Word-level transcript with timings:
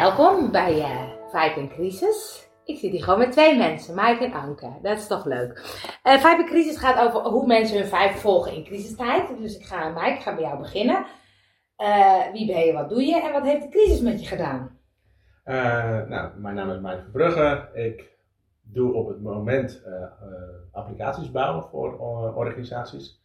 Welkom 0.00 0.50
bij 0.50 0.78
uh, 1.32 1.56
in 1.56 1.68
Crisis. 1.68 2.48
Ik 2.64 2.78
zit 2.78 2.90
hier 2.90 3.02
gewoon 3.02 3.18
met 3.18 3.32
twee 3.32 3.56
mensen, 3.56 3.94
Mike 3.94 4.24
en 4.24 4.32
Anke. 4.32 4.78
Dat 4.82 4.98
is 4.98 5.06
toch 5.06 5.24
leuk. 5.24 5.58
Uh, 6.04 6.12
Vibe 6.12 6.42
in 6.42 6.46
Crisis 6.46 6.76
gaat 6.76 7.08
over 7.08 7.30
hoe 7.30 7.46
mensen 7.46 7.78
hun 7.78 7.86
vibe 7.86 8.18
volgen 8.18 8.52
in 8.52 8.64
crisistijd. 8.64 9.38
Dus 9.38 9.58
ik 9.58 9.64
ga, 9.64 9.88
Mike, 9.88 10.14
ik 10.14 10.20
ga 10.20 10.34
bij 10.34 10.44
jou 10.44 10.58
beginnen. 10.58 11.06
Uh, 11.78 12.30
wie 12.32 12.46
ben 12.46 12.58
je, 12.60 12.72
wat 12.72 12.88
doe 12.88 13.04
je 13.04 13.22
en 13.22 13.32
wat 13.32 13.42
heeft 13.42 13.62
de 13.62 13.68
crisis 13.68 14.00
met 14.00 14.20
je 14.20 14.26
gedaan? 14.26 14.78
nou, 16.08 16.40
mijn 16.40 16.54
naam 16.54 16.70
is 16.70 16.80
Mike 16.80 17.02
Verbrugge. 17.02 17.68
Ik 17.74 18.18
doe 18.62 18.94
op 18.94 19.08
het 19.08 19.22
moment 19.22 19.82
applicaties 20.72 21.30
bouwen 21.30 21.64
voor 21.64 21.98
organisaties. 22.34 23.22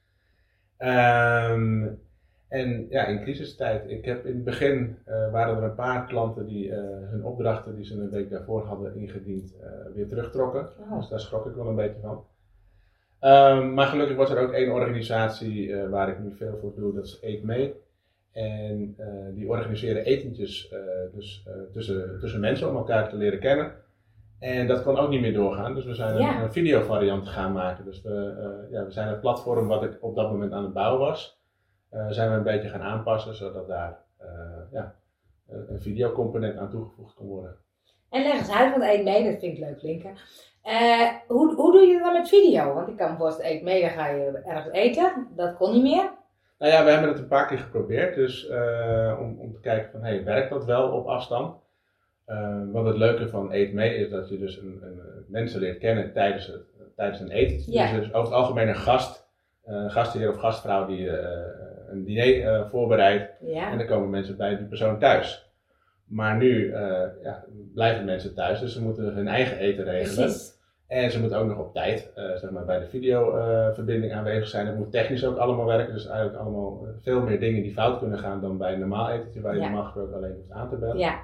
Um, 0.78 2.10
en 2.52 2.88
ja, 2.90 3.06
in 3.06 3.22
crisistijd, 3.22 3.90
ik 3.90 4.06
heb 4.06 4.26
in 4.26 4.36
het 4.36 4.44
begin 4.44 4.98
uh, 5.08 5.32
waren 5.32 5.58
er 5.58 5.64
een 5.64 5.76
paar 5.76 6.06
klanten 6.06 6.46
die 6.48 6.68
uh, 6.68 6.76
hun 7.10 7.24
opdrachten 7.24 7.76
die 7.76 7.86
ze 7.86 7.94
een 7.94 8.10
week 8.10 8.30
daarvoor 8.30 8.66
hadden 8.66 8.96
ingediend, 8.96 9.54
uh, 9.62 9.96
weer 9.96 10.08
terugtrokken. 10.08 10.70
Oh. 10.80 10.98
Dus 10.98 11.10
daar 11.10 11.20
schrok 11.20 11.46
ik 11.46 11.56
wel 11.56 11.68
een 11.68 11.76
beetje 11.76 12.02
van. 12.02 12.24
Um, 13.32 13.74
maar 13.74 13.88
gelukkig 13.88 14.16
was 14.16 14.30
er 14.30 14.40
ook 14.40 14.52
één 14.52 14.72
organisatie 14.72 15.76
waar 15.76 16.10
ik 16.10 16.20
nu 16.20 16.36
veel 16.36 16.58
voor 16.62 16.74
doe, 16.76 16.94
dat 16.94 17.06
is 17.06 17.18
Eet 17.22 17.44
Mee. 17.44 17.74
En 18.32 18.96
die 19.34 19.50
organiseren 19.50 20.06
etentjes 20.06 20.74
dus, 21.14 21.46
tussen, 21.74 22.20
tussen 22.20 22.40
mensen 22.40 22.70
om 22.70 22.76
elkaar 22.76 23.10
te 23.10 23.16
leren 23.16 23.40
kennen. 23.40 23.72
En 24.40 24.68
dat 24.68 24.84
kon 24.84 24.98
ook 24.98 25.10
niet 25.10 25.22
meer 25.22 25.34
doorgaan, 25.34 25.76
dus 25.76 25.86
we 25.86 25.94
zijn 25.94 26.18
ja. 26.18 26.36
een, 26.36 26.44
een 26.44 26.52
videovariant 26.52 27.28
gaan 27.28 27.54
maken. 27.54 27.86
Dus 27.86 28.02
we, 28.02 28.68
ja, 28.72 28.86
we 28.86 28.92
zijn 28.92 29.08
het 29.08 29.20
platform 29.20 29.68
wat 29.68 29.84
ik 29.84 29.98
op 30.02 30.16
dat 30.16 30.32
moment 30.32 30.52
aan 30.52 30.64
het 30.64 30.74
bouwen 30.74 31.00
was. 31.00 31.41
Uh, 31.94 32.06
zijn 32.10 32.30
we 32.30 32.36
een 32.36 32.44
beetje 32.44 32.70
gaan 32.70 32.82
aanpassen, 32.82 33.36
zodat 33.36 33.68
daar 33.68 33.98
uh, 34.22 34.28
ja, 34.72 34.96
een 35.48 35.82
videocomponent 35.82 36.58
aan 36.58 36.70
toegevoegd 36.70 37.16
kan 37.16 37.26
worden. 37.26 37.56
En 38.10 38.24
leg 38.24 38.34
eens 38.34 38.52
uit, 38.52 38.72
want 38.72 38.84
eet 38.84 39.04
mee, 39.04 39.32
dat 39.32 39.40
vind 39.40 39.58
ik 39.58 39.60
leuk 39.60 39.82
linken. 39.82 40.12
Uh, 40.66 41.10
hoe, 41.28 41.56
hoe 41.56 41.72
doe 41.72 41.82
je 41.82 41.94
dat 41.94 42.04
dan 42.04 42.14
met 42.14 42.30
video? 42.30 42.74
Want 42.74 42.88
ik 42.88 42.98
kan 42.98 43.12
me 43.12 43.18
voorstellen, 43.18 43.52
eet 43.52 43.64
mee, 43.64 43.82
dan 43.82 43.90
ga 43.90 44.08
je 44.08 44.42
ergens 44.46 44.74
eten. 44.74 45.28
Dat 45.36 45.58
kon 45.58 45.74
niet 45.74 45.84
meer. 45.84 46.12
Nou 46.60 46.72
ja, 46.72 46.84
we 46.84 46.92
hebben 46.92 47.10
het 47.10 47.20
een 47.20 47.28
paar 47.28 47.48
keer 47.48 47.58
geprobeerd. 47.58 48.16
Dus 48.16 48.50
om, 49.20 49.40
om 49.40 49.54
te 49.54 49.60
kijken 49.62 49.92
van, 49.92 50.04
hey, 50.04 50.24
werkt 50.24 50.50
dat 50.50 50.66
wel 50.66 50.92
op 50.92 51.08
afstand? 51.08 51.60
want 52.72 52.88
het 52.88 52.98
leuke 52.98 53.30
van 53.30 53.54
Eet 53.54 53.74
mee 53.74 53.96
is 53.96 54.10
dat 54.10 54.30
je 54.30 54.38
dus 54.38 54.58
een, 54.58 54.80
een, 54.82 55.02
mensen 55.28 55.60
leert 55.60 55.78
kennen 55.78 56.14
tijdens, 56.14 56.48
het, 56.48 56.62
tijdens 56.96 57.20
een 57.20 57.32
eten. 57.32 57.72
Ja. 57.72 57.92
Dus 57.92 58.14
over 58.14 58.32
het 58.32 58.42
algemeen 58.42 58.68
een 58.68 58.76
gast, 58.76 59.30
gastheer 59.88 60.30
of 60.30 60.38
gastvrouw 60.38 60.86
die 60.86 61.10
een 61.92 62.04
diner 62.04 62.44
uh, 62.44 62.70
voorbereid. 62.70 63.30
En 63.54 63.78
dan 63.78 63.88
komen 63.88 64.10
mensen 64.10 64.38
bij 64.38 64.58
die 64.58 64.68
persoon 64.68 65.00
thuis. 65.00 65.50
Maar 66.06 66.38
nu 66.38 66.66
uh, 66.66 67.04
ja, 67.24 67.44
blijven 67.74 68.06
mensen 68.06 68.34
thuis, 68.34 68.60
dus 68.60 68.74
ze 68.74 68.82
moeten 68.82 69.14
hun 69.14 69.28
eigen 69.28 69.58
eten 69.58 69.84
regelen. 69.84 70.26
Precies. 70.26 70.60
En 70.88 71.12
ze 71.12 71.20
moeten 71.20 71.38
ook 71.38 71.48
nog 71.48 71.58
op 71.58 71.74
tijd 71.74 72.12
uh, 72.18 72.36
zeg 72.36 72.50
maar, 72.50 72.66
bij 72.66 72.80
de 72.80 72.88
videoverbinding 72.88 74.14
aanwezig 74.14 74.48
zijn. 74.48 74.68
Het 74.68 74.78
moet 74.78 74.92
technisch 74.92 75.26
ook 75.26 75.38
allemaal 75.38 75.66
werken. 75.66 75.94
Dus 75.94 76.08
eigenlijk 76.08 76.38
allemaal 76.38 76.86
veel 77.02 77.22
meer 77.22 77.40
dingen 77.40 77.62
die 77.62 77.74
fout 77.74 78.00
kunnen 78.00 78.20
gaan 78.20 78.42
dan 78.42 78.58
bij 78.58 78.74
een 78.74 78.80
normaal 78.80 79.10
etentje 79.10 79.42
waar 79.42 79.56
je 79.56 79.62
normaal 79.62 79.84
gesproken 79.84 80.16
alleen 80.16 80.36
hoeft 80.36 80.52
aan 80.52 80.70
te 80.70 80.76
bellen. 80.76 80.98
Ja. 80.98 81.20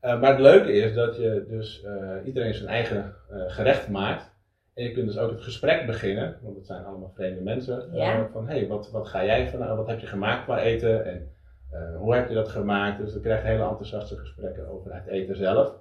maar 0.00 0.30
het 0.30 0.40
leuke 0.40 0.72
is 0.72 0.94
dat 0.94 1.16
je 1.16 1.44
dus 1.48 1.84
iedereen 2.24 2.54
zijn 2.54 2.68
eigen 2.68 3.14
gerecht 3.28 3.88
maakt. 3.88 4.31
En 4.74 4.84
je 4.84 4.92
kunt 4.92 5.06
dus 5.06 5.18
ook 5.18 5.30
het 5.30 5.42
gesprek 5.42 5.86
beginnen, 5.86 6.38
want 6.42 6.56
het 6.56 6.66
zijn 6.66 6.84
allemaal 6.84 7.12
vreemde 7.14 7.40
mensen. 7.40 7.90
Uh, 7.94 8.24
van 8.32 8.48
hé, 8.48 8.58
hey, 8.58 8.66
wat, 8.66 8.90
wat 8.90 9.08
ga 9.08 9.24
jij 9.24 9.48
van, 9.48 9.76
wat 9.76 9.86
heb 9.86 9.98
je 9.98 10.06
gemaakt 10.06 10.44
qua 10.44 10.60
eten 10.60 11.04
en 11.04 11.30
uh, 11.72 11.96
hoe 11.96 12.14
heb 12.14 12.28
je 12.28 12.34
dat 12.34 12.48
gemaakt? 12.48 12.98
Dus 12.98 13.12
dan 13.12 13.22
krijg 13.22 13.42
je 13.42 13.48
hele 13.48 13.62
enthousiaste 13.62 14.16
gesprekken 14.16 14.68
over 14.68 14.94
het 14.94 15.06
eten 15.06 15.36
zelf. 15.36 15.74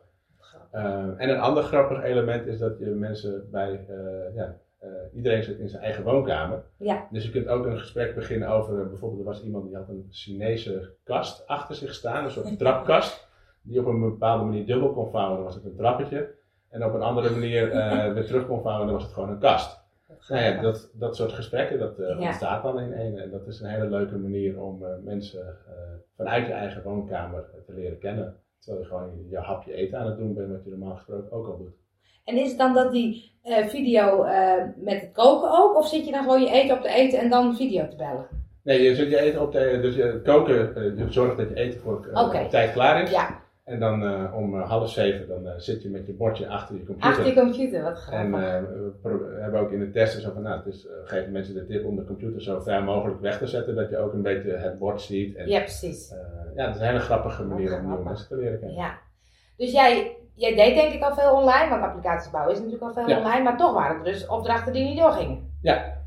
Uh, 0.73 0.81
en 1.17 1.29
een 1.29 1.39
ander 1.39 1.63
grappig 1.63 2.03
element 2.03 2.45
is 2.45 2.57
dat 2.57 2.79
je 2.79 2.85
mensen 2.85 3.47
bij, 3.51 3.85
ja, 4.35 4.57
iedereen 5.13 5.43
zit 5.43 5.59
in 5.59 5.69
zijn 5.69 5.83
eigen 5.83 6.03
woonkamer. 6.03 6.63
Ja. 6.77 7.07
Dus 7.11 7.23
je 7.23 7.31
kunt 7.31 7.47
ook 7.47 7.65
een 7.65 7.79
gesprek 7.79 8.15
beginnen 8.15 8.49
over, 8.49 8.89
bijvoorbeeld 8.89 9.19
er 9.21 9.27
was 9.27 9.43
iemand 9.43 9.65
die 9.65 9.75
had 9.75 9.89
een 9.89 10.07
Chinese 10.09 10.95
kast 11.03 11.47
achter 11.47 11.75
zich 11.75 11.93
staan, 11.93 12.23
een 12.23 12.31
soort 12.31 12.57
trapkast, 12.59 13.27
die 13.61 13.79
op 13.79 13.85
een 13.85 13.99
bepaalde 13.99 14.43
manier 14.43 14.65
dubbel 14.65 14.93
kon 14.93 15.11
vouwen. 15.11 15.35
Dan 15.35 15.45
was 15.45 15.55
het 15.55 15.65
een 15.65 15.75
trappetje. 15.75 16.39
En 16.71 16.85
op 16.85 16.93
een 16.93 17.01
andere 17.01 17.29
manier 17.29 17.73
uh, 17.73 18.07
weer 18.13 18.25
terug 18.25 18.47
kon 18.47 18.61
vouwen, 18.61 18.85
dan 18.85 18.95
was 18.95 19.03
het 19.03 19.13
gewoon 19.13 19.29
een 19.29 19.39
kast. 19.39 19.79
Nou 20.27 20.41
ja, 20.41 20.61
dat, 20.61 20.89
dat 20.93 21.15
soort 21.15 21.31
gesprekken, 21.31 21.79
dat 21.79 21.99
uh, 21.99 22.19
ontstaat 22.19 22.63
dan 22.63 22.79
in 22.79 22.93
één. 22.93 23.17
En 23.17 23.31
dat 23.31 23.47
is 23.47 23.59
een 23.59 23.69
hele 23.69 23.89
leuke 23.89 24.17
manier 24.17 24.61
om 24.61 24.83
uh, 24.83 24.89
mensen 25.03 25.57
vanuit 26.15 26.47
je 26.47 26.53
eigen 26.53 26.83
woonkamer 26.83 27.45
te 27.65 27.73
leren 27.73 27.97
kennen. 27.97 28.35
Terwijl 28.59 28.83
je 28.83 28.89
gewoon 28.89 29.25
je, 29.29 29.37
hapje 29.37 29.73
eten 29.73 29.99
aan 29.99 30.05
het 30.05 30.17
doen 30.17 30.33
bent, 30.33 30.51
wat 30.51 30.63
je 30.63 30.69
normaal 30.69 30.95
gesproken 30.95 31.31
ook 31.31 31.47
al 31.47 31.57
doet. 31.57 31.73
En 32.25 32.37
is 32.37 32.49
het 32.49 32.57
dan 32.57 32.73
dat 32.73 32.91
die 32.91 33.31
video 33.67 34.23
met 34.75 35.01
het 35.01 35.11
koken 35.13 35.51
ook? 35.51 35.77
Of 35.77 35.87
zit 35.87 36.05
je 36.05 36.11
dan 36.11 36.23
gewoon 36.23 36.41
je 36.41 36.51
eten 36.51 36.75
op 36.75 36.81
te 36.81 36.89
eten 36.89 37.19
en 37.19 37.29
dan 37.29 37.55
video 37.55 37.87
te 37.87 37.95
bellen? 37.95 38.27
Nee, 38.63 38.81
je 38.81 38.95
zit 38.95 39.09
je 39.09 39.19
eten 39.19 39.41
op 39.41 39.51
te 39.51 39.79
Dus 39.81 39.95
je 39.95 40.21
koken, 40.23 40.57
je 40.97 41.05
zorgt 41.09 41.37
dat 41.37 41.49
je 41.49 41.55
eten 41.55 41.79
voor 41.79 42.09
okay. 42.13 42.49
tijd 42.49 42.71
klaar 42.71 43.03
is. 43.03 43.11
Ja. 43.11 43.41
En 43.71 43.79
dan 43.79 44.03
uh, 44.03 44.33
om 44.35 44.55
uh, 44.55 44.69
half 44.69 44.89
zeven 44.89 45.27
dan 45.27 45.45
uh, 45.45 45.51
zit 45.57 45.83
je 45.83 45.89
met 45.89 46.05
je 46.05 46.13
bordje 46.13 46.47
achter 46.47 46.75
je 46.75 46.83
computer. 46.83 47.09
Achter 47.09 47.25
je 47.25 47.33
computer, 47.33 47.83
wat 47.83 47.97
grappig. 47.97 48.19
En 48.19 48.31
we 49.01 49.37
hebben 49.41 49.59
ook 49.59 49.71
in 49.71 49.79
de 49.79 49.89
testen 49.89 50.21
zo 50.21 50.31
van, 50.33 50.41
nou, 50.41 50.57
het 50.57 50.65
is, 50.73 50.87
geven 51.03 51.31
mensen 51.31 51.53
de 51.53 51.65
tip 51.65 51.85
om 51.85 51.95
de 51.95 52.03
computer 52.03 52.41
zo 52.41 52.59
ver 52.59 52.83
mogelijk 52.83 53.21
weg 53.21 53.37
te 53.37 53.47
zetten, 53.47 53.75
dat 53.75 53.89
je 53.89 53.97
ook 53.97 54.13
een 54.13 54.21
beetje 54.21 54.51
het 54.51 54.79
bord 54.79 55.01
ziet. 55.01 55.35
En, 55.35 55.47
ja, 55.47 55.59
precies. 55.59 56.13
ja, 56.55 56.65
het 56.65 56.75
is 56.75 56.81
een 56.81 56.87
hele 56.87 56.99
grappige 56.99 57.43
manier 57.43 57.77
om 57.77 57.85
nieuwe 57.85 58.03
mensen 58.03 58.27
te 58.27 58.35
leren 58.35 58.59
kennen. 58.59 58.77
Ja. 58.77 58.97
Dus 59.57 59.71
jij, 59.71 60.17
jij 60.33 60.55
deed 60.55 60.75
denk 60.75 60.93
ik 60.93 61.03
al 61.03 61.13
veel 61.13 61.31
online, 61.31 61.69
want 61.69 61.83
applicaties 61.83 62.31
bouwen 62.31 62.53
is 62.53 62.61
natuurlijk 62.61 62.97
al 62.97 63.05
veel 63.05 63.17
online, 63.17 63.43
maar 63.43 63.57
toch 63.57 63.73
waren 63.73 63.97
er 63.97 64.03
dus 64.03 64.27
opdrachten 64.27 64.73
die 64.73 64.83
niet 64.83 64.99
doorgingen. 64.99 65.57
Ja. 65.61 65.97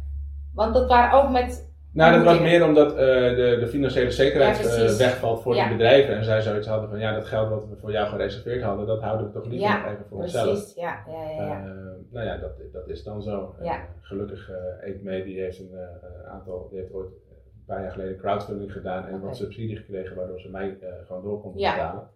Want 0.55 0.75
dat 0.75 0.89
waren 0.89 1.23
ook 1.23 1.31
met 1.31 1.74
nou, 1.95 2.15
dat 2.15 2.25
was 2.25 2.41
meer 2.41 2.65
omdat 2.65 2.93
uh, 2.93 2.99
de, 2.99 3.57
de, 3.61 3.67
financiële 3.67 4.11
zekerheid 4.11 4.65
uh, 4.65 4.97
wegvalt 4.97 5.43
voor 5.43 5.55
ja. 5.55 5.69
die 5.69 5.77
bedrijven. 5.77 6.17
En 6.17 6.25
zij 6.25 6.41
zoiets 6.41 6.67
hadden 6.67 6.89
van, 6.89 6.99
ja, 6.99 7.15
dat 7.15 7.25
geld 7.25 7.49
wat 7.49 7.69
we 7.69 7.77
voor 7.77 7.93
jou 7.93 8.09
gereserveerd 8.09 8.63
hadden, 8.63 8.87
dat 8.87 9.03
houden 9.03 9.27
we 9.27 9.33
toch 9.33 9.49
niet 9.49 9.61
ja, 9.61 9.91
even 9.91 10.05
voor 10.09 10.19
precies. 10.19 10.41
onszelf. 10.41 10.75
Ja, 10.75 11.05
ja, 11.07 11.31
ja. 11.31 11.47
ja. 11.47 11.65
Uh, 11.67 11.73
nou 12.11 12.27
ja, 12.27 12.37
dat, 12.37 12.53
dat 12.73 12.89
is 12.89 13.03
dan 13.03 13.23
zo. 13.23 13.55
Gelukkig, 14.01 14.51
uh, 14.85 15.03
mee 15.03 15.25
die 15.25 15.41
heeft 15.41 15.59
een 15.59 15.79
aantal, 16.27 16.69
die 16.71 16.79
heeft 16.79 16.93
ooit 16.93 17.09
een 17.09 17.65
paar 17.67 17.83
jaar 17.83 17.93
geleden 17.93 18.17
crowdfunding 18.17 18.73
gedaan 18.73 19.07
en 19.07 19.15
okay. 19.15 19.27
wat 19.27 19.37
subsidie 19.37 19.77
gekregen, 19.77 20.17
waardoor 20.17 20.41
ze 20.41 20.51
mij 20.51 20.79
gewoon 21.07 21.23
door 21.23 21.41
kon 21.41 21.53
betalen. 21.53 22.09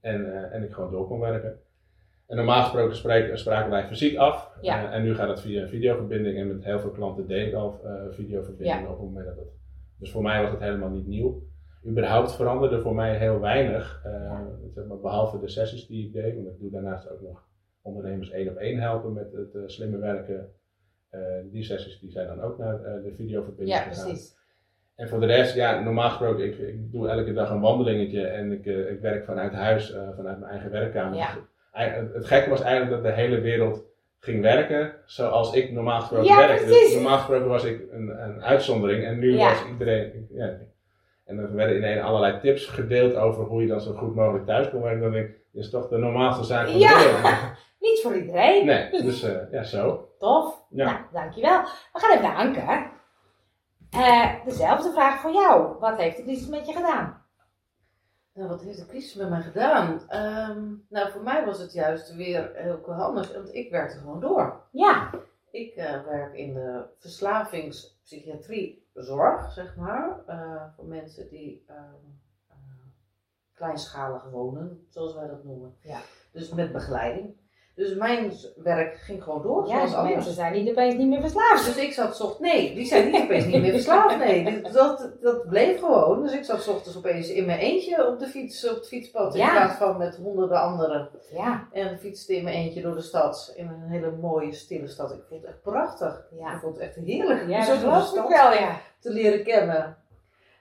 En, 0.00 0.50
en 0.52 0.62
ik 0.62 0.72
gewoon 0.72 0.90
door 0.90 1.06
kon 1.06 1.20
werken. 1.20 1.60
En 2.32 2.38
normaal 2.38 2.62
gesproken 2.62 2.96
spreken, 2.96 3.38
spraken 3.38 3.70
wij 3.70 3.86
fysiek 3.86 4.16
af. 4.16 4.56
Ja. 4.60 4.84
Uh, 4.84 4.94
en 4.94 5.02
nu 5.02 5.14
gaat 5.14 5.26
dat 5.28 5.40
via 5.40 5.62
een 5.62 5.68
videoverbinding. 5.68 6.38
En 6.38 6.46
met 6.46 6.64
heel 6.64 6.78
veel 6.78 6.90
klanten 6.90 7.26
deel 7.26 7.46
ik 7.46 7.54
al 7.54 7.80
uh, 7.84 7.92
videoverbindingen 8.10 8.88
op 8.88 8.98
het 8.98 9.06
moment 9.06 9.26
dat 9.26 9.36
het. 9.36 9.52
Dus 9.98 10.10
voor 10.10 10.22
mij 10.22 10.42
was 10.42 10.50
het 10.50 10.60
helemaal 10.60 10.88
niet 10.88 11.06
nieuw. 11.06 11.42
Überhaupt 11.86 12.34
veranderde 12.34 12.80
voor 12.80 12.94
mij 12.94 13.16
heel 13.16 13.40
weinig. 13.40 14.02
Uh, 14.06 14.40
zeg 14.74 14.86
maar, 14.86 15.00
behalve 15.00 15.40
de 15.40 15.48
sessies 15.48 15.86
die 15.86 16.06
ik 16.06 16.12
deed. 16.12 16.34
Want 16.34 16.46
ik 16.46 16.58
doe 16.58 16.70
daarnaast 16.70 17.10
ook 17.10 17.20
nog 17.20 17.48
ondernemers 17.82 18.30
één 18.30 18.48
op 18.48 18.56
één 18.56 18.80
helpen 18.80 19.12
met 19.12 19.32
het 19.32 19.70
slimme 19.70 19.98
werken. 19.98 20.52
die 21.50 21.62
sessies 21.62 22.00
die 22.00 22.10
zijn 22.10 22.26
dan 22.26 22.40
ook 22.40 22.58
naar 22.58 22.82
de 22.82 23.12
videoverbinding 23.16 23.78
ja, 23.78 23.82
gegaan. 23.82 24.04
Precies. 24.04 24.36
En 24.94 25.08
voor 25.08 25.20
de 25.20 25.26
rest, 25.26 25.54
ja, 25.54 25.80
normaal 25.80 26.08
gesproken, 26.08 26.44
ik, 26.44 26.58
ik 26.58 26.92
doe 26.92 27.08
elke 27.08 27.32
dag 27.32 27.50
een 27.50 27.60
wandelingetje 27.60 28.26
en 28.26 28.52
ik, 28.52 28.66
ik 28.66 29.00
werk 29.00 29.24
vanuit 29.24 29.52
huis, 29.52 29.96
vanuit 30.16 30.38
mijn 30.38 30.50
eigen 30.50 30.70
werkkamer. 30.70 31.50
Het 31.72 32.26
gekke 32.26 32.50
was 32.50 32.60
eigenlijk 32.60 33.02
dat 33.02 33.12
de 33.12 33.20
hele 33.20 33.40
wereld 33.40 33.84
ging 34.18 34.42
werken 34.42 34.94
zoals 35.04 35.52
ik 35.52 35.72
normaal 35.72 36.00
gesproken 36.00 36.26
ja, 36.26 36.36
werk. 36.36 36.66
Dus 36.66 36.94
normaal 36.94 37.16
gesproken 37.16 37.48
was 37.48 37.64
ik 37.64 37.82
een, 37.90 38.22
een 38.22 38.42
uitzondering 38.42 39.04
en 39.04 39.18
nu 39.18 39.36
was 39.36 39.64
iedereen. 39.70 40.26
Ja, 40.30 40.58
en 41.24 41.38
er 41.38 41.54
werden 41.54 41.76
ineens 41.76 42.02
allerlei 42.02 42.40
tips 42.40 42.66
gedeeld 42.66 43.14
over 43.14 43.44
hoe 43.44 43.62
je 43.62 43.68
dan 43.68 43.80
zo 43.80 43.92
goed 43.92 44.14
mogelijk 44.14 44.46
thuis 44.46 44.70
kon 44.70 44.82
werken. 44.82 45.00
Dan 45.00 45.12
denk 45.12 45.28
ik, 45.28 45.36
dit 45.52 45.62
is 45.62 45.70
toch 45.70 45.88
de 45.88 45.98
normaalste 45.98 46.44
zaak 46.44 46.68
van 46.68 46.78
de 46.78 46.86
wereld. 46.86 47.54
Niet 47.80 48.00
voor 48.02 48.16
iedereen. 48.16 48.66
Nee, 48.66 48.90
dus 48.90 49.24
uh, 49.24 49.52
ja, 49.52 49.62
zo. 49.62 50.08
Tof. 50.18 50.64
Nou, 50.70 50.96
dankjewel. 51.12 51.62
We 51.92 51.98
gaan 51.98 52.10
even 52.10 52.22
naar 52.22 52.36
Anke. 52.36 52.90
Uh, 53.96 54.44
dezelfde 54.44 54.92
vraag 54.92 55.20
voor 55.20 55.32
jou. 55.32 55.78
Wat 55.80 55.96
heeft 55.96 56.16
de 56.16 56.22
crisis 56.22 56.48
met 56.48 56.66
je 56.66 56.72
gedaan? 56.72 57.21
Nou, 58.34 58.48
wat 58.48 58.62
heeft 58.62 58.78
de 58.78 58.86
crisis 58.86 59.14
met 59.14 59.28
mij 59.28 59.42
gedaan? 59.42 60.08
Ehm, 60.08 60.74
nou, 60.88 61.10
voor 61.10 61.22
mij 61.22 61.44
was 61.44 61.58
het 61.58 61.72
juist 61.72 62.14
weer 62.14 62.50
heel 62.54 62.92
anders, 62.92 63.32
want 63.32 63.54
ik 63.54 63.70
werkte 63.70 63.98
gewoon 63.98 64.20
door. 64.20 64.66
Ja. 64.70 65.10
Ik 65.50 65.76
uh, 65.76 66.04
werk 66.04 66.34
in 66.34 66.54
de 66.54 66.84
verslavingspsychiatriezorg, 66.98 69.52
zeg 69.52 69.76
maar, 69.76 70.22
uh, 70.28 70.64
voor 70.76 70.84
mensen 70.84 71.28
die 71.28 71.64
uh, 71.70 71.76
kleinschalig 73.52 74.30
wonen, 74.30 74.86
zoals 74.88 75.14
wij 75.14 75.26
dat 75.26 75.44
noemen. 75.44 75.76
Ja. 75.80 76.00
Dus 76.32 76.52
met 76.52 76.72
begeleiding. 76.72 77.36
Dus 77.74 77.94
mijn 77.94 78.32
werk 78.56 78.96
ging 78.96 79.22
gewoon 79.22 79.42
door. 79.42 79.68
Ja, 79.68 79.82
dus 79.82 80.02
mensen 80.02 80.32
zijn 80.32 80.52
niet 80.52 80.70
opeens 80.70 80.94
niet 80.94 81.08
meer 81.08 81.20
verslaafd. 81.20 81.64
Dus 81.64 81.76
ik 81.76 81.92
zat 81.92 82.20
ochtends, 82.20 82.52
nee, 82.52 82.74
die 82.74 82.86
zijn 82.86 83.10
niet 83.10 83.22
opeens 83.22 83.44
niet 83.44 83.60
meer 83.60 83.72
verslaafd. 83.72 84.18
Nee, 84.18 84.60
dat, 84.72 85.10
dat 85.20 85.48
bleef 85.48 85.80
gewoon. 85.80 86.22
Dus 86.22 86.32
ik 86.32 86.44
zat 86.44 86.68
ochtends 86.68 86.96
opeens 86.96 87.28
in 87.28 87.44
mijn 87.44 87.58
eentje 87.58 88.08
op 88.08 88.18
de 88.18 88.26
fiets, 88.26 88.68
op 88.68 88.74
het 88.74 88.88
fietspad. 88.88 89.34
In 89.34 89.50
plaats 89.50 89.76
van 89.76 89.98
met 89.98 90.16
honderden 90.16 90.60
anderen. 90.60 91.08
Ja. 91.32 91.68
En 91.72 91.98
fietste 91.98 92.36
in 92.36 92.44
mijn 92.44 92.56
eentje 92.56 92.82
door 92.82 92.94
de 92.94 93.02
stad. 93.02 93.52
In 93.56 93.68
een 93.68 93.88
hele 93.88 94.10
mooie, 94.10 94.52
stille 94.52 94.88
stad. 94.88 95.12
Ik 95.12 95.22
vond 95.28 95.40
het 95.40 95.50
echt 95.50 95.62
prachtig. 95.62 96.26
Ja. 96.38 96.54
Ik 96.54 96.60
vond 96.60 96.74
het 96.74 96.84
echt 96.84 96.96
heerlijk. 96.96 97.48
Ja, 97.48 97.64
zo 97.64 97.88
was 97.88 98.12
het 98.12 98.28
wel, 98.28 98.52
ja. 98.52 98.80
Te 99.00 99.10
leren 99.10 99.44
kennen. 99.44 99.96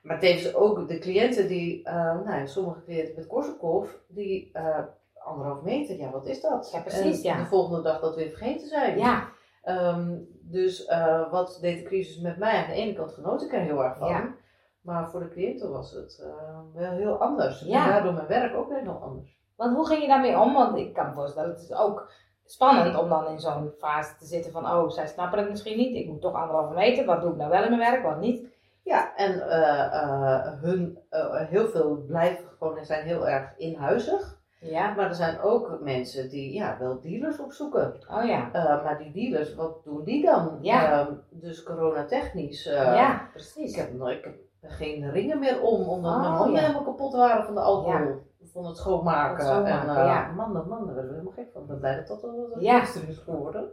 Maar 0.02 0.19
tevens 0.19 0.56
ook 0.56 0.88
de 0.88 1.00
cliënten 1.00 1.48
die, 1.48 1.88
uh, 1.88 1.94
nou, 2.25 2.48
sommige 2.48 2.84
cliënten 2.84 3.16
met 3.16 3.28
Korsakoff, 3.28 4.00
die 4.08 4.52
uh, 4.54 4.80
anderhalf 5.23 5.62
meter, 5.62 5.97
ja, 5.97 6.09
wat 6.09 6.25
is 6.25 6.41
dat? 6.41 6.69
Ja, 6.73 6.79
precies, 6.79 7.21
en 7.23 7.38
de 7.38 7.45
volgende 7.45 7.81
dag 7.81 8.00
dat 8.00 8.15
weer 8.15 8.29
vergeten 8.29 8.68
zijn. 8.68 8.97
Ja. 8.97 9.29
Um, 9.65 10.27
dus 10.41 10.88
uh, 10.88 11.31
wat 11.31 11.57
deed 11.62 11.79
de 11.79 11.85
crisis 11.85 12.21
met 12.21 12.38
mij? 12.38 12.63
Aan 12.63 12.69
de 12.69 12.75
ene 12.75 12.94
kant 12.94 13.12
genoot 13.12 13.41
ik 13.41 13.53
er 13.53 13.59
heel 13.59 13.83
erg 13.83 13.97
van. 13.97 14.07
Ja. 14.07 14.33
Maar 14.81 15.09
voor 15.09 15.19
de 15.19 15.29
cliënten 15.29 15.71
was 15.71 15.91
het 15.91 16.25
wel 16.73 16.91
heel 16.91 17.18
anders. 17.18 17.62
Ja. 17.62 17.83
En 17.85 17.91
daardoor 17.91 18.13
mijn 18.13 18.27
werk 18.27 18.56
ook 18.56 18.69
weer 18.69 18.81
heel 18.81 19.01
anders. 19.01 19.39
Want 19.56 19.75
hoe 19.75 19.88
ging 19.88 20.01
je 20.01 20.07
daarmee 20.07 20.39
om? 20.39 20.53
Want 20.53 20.77
ik 20.77 20.94
kan 20.94 21.07
me 21.07 21.13
voorstellen, 21.13 21.50
het 21.50 21.62
is 21.62 21.74
ook 21.74 22.12
spannend 22.45 22.97
om 22.97 23.09
dan 23.09 23.27
in 23.27 23.39
zo'n 23.39 23.74
fase 23.77 24.15
te 24.17 24.25
zitten 24.25 24.51
van, 24.51 24.65
oh, 24.65 24.89
zij 24.89 25.07
snappen 25.07 25.39
het 25.39 25.50
misschien 25.50 25.77
niet. 25.77 25.95
Ik 25.95 26.07
moet 26.07 26.21
toch 26.21 26.33
anderhalve 26.33 26.74
meter. 26.74 27.06
Wat 27.06 27.21
doe 27.21 27.31
ik 27.31 27.38
nou 27.38 27.50
wel 27.50 27.63
in 27.63 27.77
mijn 27.77 27.91
werk, 27.91 28.03
wat 28.03 28.19
niet? 28.19 28.47
Ja, 28.83 29.15
en 29.15 29.35
uh, 29.35 30.62
hun, 30.62 31.00
uh, 31.12 31.35
heel 31.35 31.67
veel 31.67 32.03
blijven 32.07 32.50
gewoon 32.57 32.77
en 32.77 32.85
zijn 32.85 33.06
heel 33.06 33.27
erg 33.27 33.57
inhuizig. 33.57 34.39
Ja. 34.62 34.94
Maar 34.96 35.08
er 35.08 35.16
zijn 35.16 35.40
ook 35.40 35.80
mensen 35.81 36.30
die 36.30 36.54
ja, 36.54 36.78
wel 36.80 37.00
dealers 37.00 37.40
opzoeken. 37.40 37.94
Oh 38.10 38.25
ja. 38.25 38.50
maar 38.84 38.98
die 38.98 39.12
dealers, 39.12 39.56
wat 39.56 39.84
doen 39.84 40.04
die 40.04 40.25
dan? 40.25 40.58
Ja. 40.62 40.92
Ehm, 40.92 41.13
dus 41.30 41.63
coronatechnisch. 41.63 42.63
ja, 42.63 43.30
precies. 43.31 43.72
Ik 43.72 43.78
heb, 43.78 44.08
ik 44.08 44.24
heb 44.60 44.72
geen 44.72 45.12
ringen 45.12 45.40
meer 45.40 45.62
om, 45.62 45.81
omdat 45.81 46.18
mijn 46.18 46.31
oh, 46.31 46.38
handen 46.38 46.62
helemaal 46.62 46.84
kapot 46.84 47.13
waren 47.13 47.46
van 47.46 47.54
de 47.54 47.62
alcohol. 47.62 48.06
Ja. 48.06 48.16
Van 48.44 48.66
het 48.66 48.78
schoonmaken. 48.78 49.38
Het 49.38 49.46
schoonmaken 49.46 49.90
en 49.90 50.06
ja. 50.06 50.31
man, 50.31 50.52
man, 50.52 50.86
daar 50.86 50.96
we 50.96 51.02
helemaal 51.02 51.34
gek 51.34 51.50
van. 51.54 51.62
Ik 51.62 51.68
ben 51.68 51.80
blij 51.80 51.96
dat 51.96 52.08
dat 52.08 52.22
wel 52.22 52.60
ja. 52.60 52.81
is 52.81 53.18
geworden. 53.18 53.69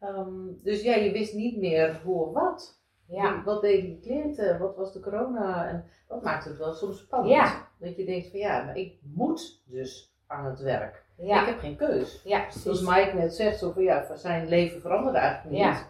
Um, 0.00 0.58
dus 0.62 0.82
ja, 0.82 0.94
je 0.94 1.12
wist 1.12 1.34
niet 1.34 1.56
meer 1.56 2.00
of 2.04 2.32
wat. 2.32 2.82
Ja. 3.06 3.42
Wat 3.44 3.60
deden 3.60 3.84
die 3.84 4.00
cliënten? 4.00 4.58
Wat 4.58 4.76
was 4.76 4.92
de 4.92 5.00
corona? 5.00 5.68
En 5.68 5.84
dat 6.08 6.22
maakt 6.22 6.44
het 6.44 6.58
wel 6.58 6.72
soms 6.72 6.98
spannend. 6.98 7.32
Ja. 7.32 7.66
Dat 7.78 7.96
je 7.96 8.04
denkt 8.04 8.30
van 8.30 8.38
ja, 8.38 8.64
maar 8.64 8.76
ik 8.76 8.98
moet 9.02 9.62
dus 9.66 10.16
aan 10.26 10.44
het 10.44 10.60
werk. 10.60 11.04
Ja. 11.16 11.40
Ik 11.40 11.46
heb 11.46 11.58
geen 11.58 11.76
keus. 11.76 12.20
Ja, 12.24 12.40
precies. 12.40 12.62
Zoals 12.62 12.80
Mike 12.82 13.12
net 13.14 13.34
zegt, 13.34 13.58
zo 13.58 13.70
van 13.70 13.82
ja, 13.82 14.16
zijn 14.16 14.48
leven 14.48 14.80
veranderde 14.80 15.18
eigenlijk 15.18 15.56
niet. 15.56 15.86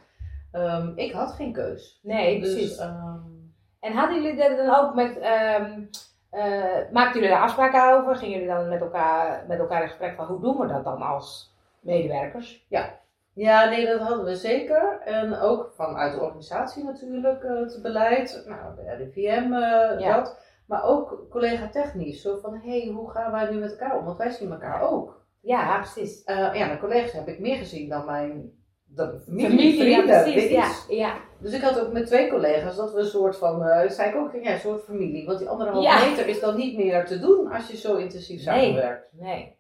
Ja. 0.53 0.79
Um, 0.79 0.93
ik 0.97 1.13
had 1.13 1.33
geen 1.33 1.53
keus. 1.53 2.01
Nee, 2.03 2.41
dus, 2.41 2.53
precies. 2.53 2.81
Um, 2.81 3.55
en 3.81 3.93
hadden 3.93 4.23
jullie 4.23 4.37
dat 4.37 4.57
dan 4.57 4.75
ook 4.75 4.95
met, 4.95 5.17
um, 5.17 5.89
uh, 6.33 6.93
maakten 6.93 7.15
jullie 7.15 7.29
daar 7.29 7.43
afspraken 7.43 7.93
over? 7.93 8.17
Gingen 8.17 8.39
jullie 8.39 8.55
dan 8.55 8.69
met 8.69 8.81
elkaar, 8.81 9.45
met 9.49 9.59
elkaar 9.59 9.83
in 9.83 9.89
gesprek 9.89 10.17
van 10.17 10.27
hoe 10.27 10.41
doen 10.41 10.59
we 10.59 10.67
dat 10.67 10.85
dan 10.85 11.03
als 11.03 11.57
medewerkers? 11.81 12.67
Ja, 12.69 12.99
ja, 13.35 13.69
nee, 13.69 13.87
dat 13.87 14.01
hadden 14.01 14.25
we 14.25 14.37
zeker. 14.37 15.01
En 15.05 15.39
ook 15.39 15.73
vanuit 15.77 16.13
de 16.13 16.21
organisatie 16.21 16.85
natuurlijk, 16.85 17.43
uh, 17.43 17.61
het 17.61 17.79
beleid, 17.83 18.45
nou, 18.47 18.75
de 18.77 18.95
RIVM, 18.95 19.53
eh, 19.53 20.01
ja. 20.01 20.17
dat. 20.17 20.43
Maar 20.67 20.85
ook 20.85 21.27
collega 21.31 21.69
technisch, 21.69 22.23
zo 22.23 22.37
van, 22.37 22.55
hé, 22.55 22.81
hey, 22.81 22.93
hoe 22.93 23.11
gaan 23.11 23.33
wij 23.33 23.51
nu 23.51 23.59
met 23.59 23.71
elkaar 23.71 23.99
om? 23.99 24.05
Want 24.05 24.19
wij 24.19 24.31
zien 24.31 24.53
elkaar 24.53 24.83
ook. 24.83 25.23
Ja, 25.41 25.79
precies. 25.79 26.23
Uh, 26.27 26.37
ja, 26.37 26.67
mijn 26.67 26.79
collega's 26.79 27.13
heb 27.13 27.29
ik 27.29 27.39
meer 27.39 27.57
gezien 27.57 27.89
dan 27.89 28.05
mijn 28.05 28.53
dan 28.87 29.21
familie, 29.25 29.81
vrienden. 29.81 30.17
Ja, 30.17 30.23
precies, 30.23 30.51
ja, 30.51 30.73
ja. 30.89 31.17
Dus 31.39 31.53
ik 31.53 31.61
had 31.61 31.81
ook 31.81 31.93
met 31.93 32.07
twee 32.07 32.31
collega's 32.31 32.77
dat 32.77 32.93
we 32.93 32.99
een 32.99 33.07
soort 33.07 33.37
van, 33.37 33.63
uh, 33.63 33.89
zei 33.89 34.11
ik 34.11 34.17
ook, 34.17 34.33
ja, 34.43 34.53
een 34.53 34.59
soort 34.59 34.85
familie. 34.85 35.27
Want 35.27 35.39
die 35.39 35.49
anderhalve 35.49 36.09
meter 36.09 36.29
is 36.29 36.41
dan 36.41 36.57
niet 36.57 36.77
meer 36.77 37.05
te 37.05 37.19
doen 37.19 37.53
als 37.53 37.69
je 37.69 37.77
zo 37.77 37.97
intensief 37.97 38.41
samenwerkt. 38.41 39.09
Nee, 39.13 39.35
nee. 39.35 39.57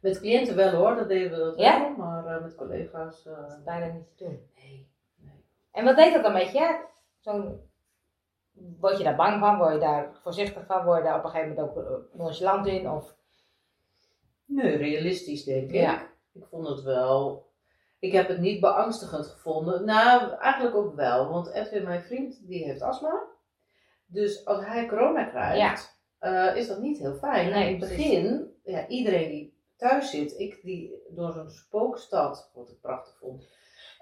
Met 0.00 0.20
cliënten 0.20 0.56
wel 0.56 0.70
hoor, 0.70 0.96
dat 0.96 1.08
deden 1.08 1.30
we 1.30 1.36
dat 1.36 1.58
ja? 1.58 1.80
wel, 1.80 1.90
maar 1.96 2.17
met 2.42 2.54
collega's... 2.54 3.22
Dat 3.22 3.50
is 3.50 3.62
bijna 3.64 3.92
niet 3.92 4.16
te 4.16 4.24
doen. 4.24 4.50
Nee, 4.56 4.88
nee. 5.16 5.44
En 5.72 5.84
wat 5.84 5.96
deed 5.96 6.12
dat 6.12 6.22
dan 6.22 6.32
met 6.32 6.52
je? 6.52 6.84
Zo'n... 7.18 7.60
Word 8.80 8.98
je 8.98 9.04
daar 9.04 9.16
bang 9.16 9.40
van? 9.40 9.58
Word 9.58 9.72
je 9.72 9.78
daar 9.78 10.14
voorzichtig 10.22 10.66
van? 10.66 10.84
Word 10.84 10.98
je 10.98 11.04
daar 11.04 11.18
op 11.18 11.24
een 11.24 11.30
gegeven 11.30 11.54
moment 11.54 11.76
ook 11.76 11.84
eh, 11.84 12.18
nonchalant 12.18 12.66
in? 12.66 12.90
Of... 12.90 13.16
Nee, 14.44 14.76
realistisch 14.76 15.44
denk 15.44 15.70
ik. 15.70 15.80
Ja. 15.80 16.06
Ik 16.32 16.44
vond 16.50 16.68
het 16.68 16.82
wel... 16.82 17.46
Ik 17.98 18.12
heb 18.12 18.28
het 18.28 18.38
niet 18.38 18.60
beangstigend 18.60 19.26
gevonden. 19.26 19.84
Nou, 19.84 20.32
eigenlijk 20.32 20.76
ook 20.76 20.94
wel. 20.94 21.28
Want 21.28 21.52
Edwin, 21.52 21.84
mijn 21.84 22.02
vriend, 22.02 22.46
die 22.46 22.64
heeft 22.64 22.82
astma. 22.82 23.26
Dus 24.06 24.44
als 24.44 24.64
hij 24.64 24.86
corona 24.86 25.24
krijgt, 25.24 25.98
ja. 26.20 26.50
uh, 26.50 26.56
is 26.56 26.68
dat 26.68 26.80
niet 26.80 26.98
heel 26.98 27.14
fijn. 27.14 27.50
Nee, 27.50 27.74
in 27.74 27.80
het 27.80 27.88
begin, 27.88 28.54
ja, 28.64 28.86
iedereen 28.86 29.28
die 29.28 29.47
thuis 29.78 30.10
zit, 30.10 30.38
ik 30.38 30.62
die 30.62 31.02
door 31.08 31.32
zo'n 31.32 31.50
spookstad, 31.50 32.50
wat 32.54 32.70
ik 32.70 32.80
prachtig 32.80 33.16
vond, 33.18 33.48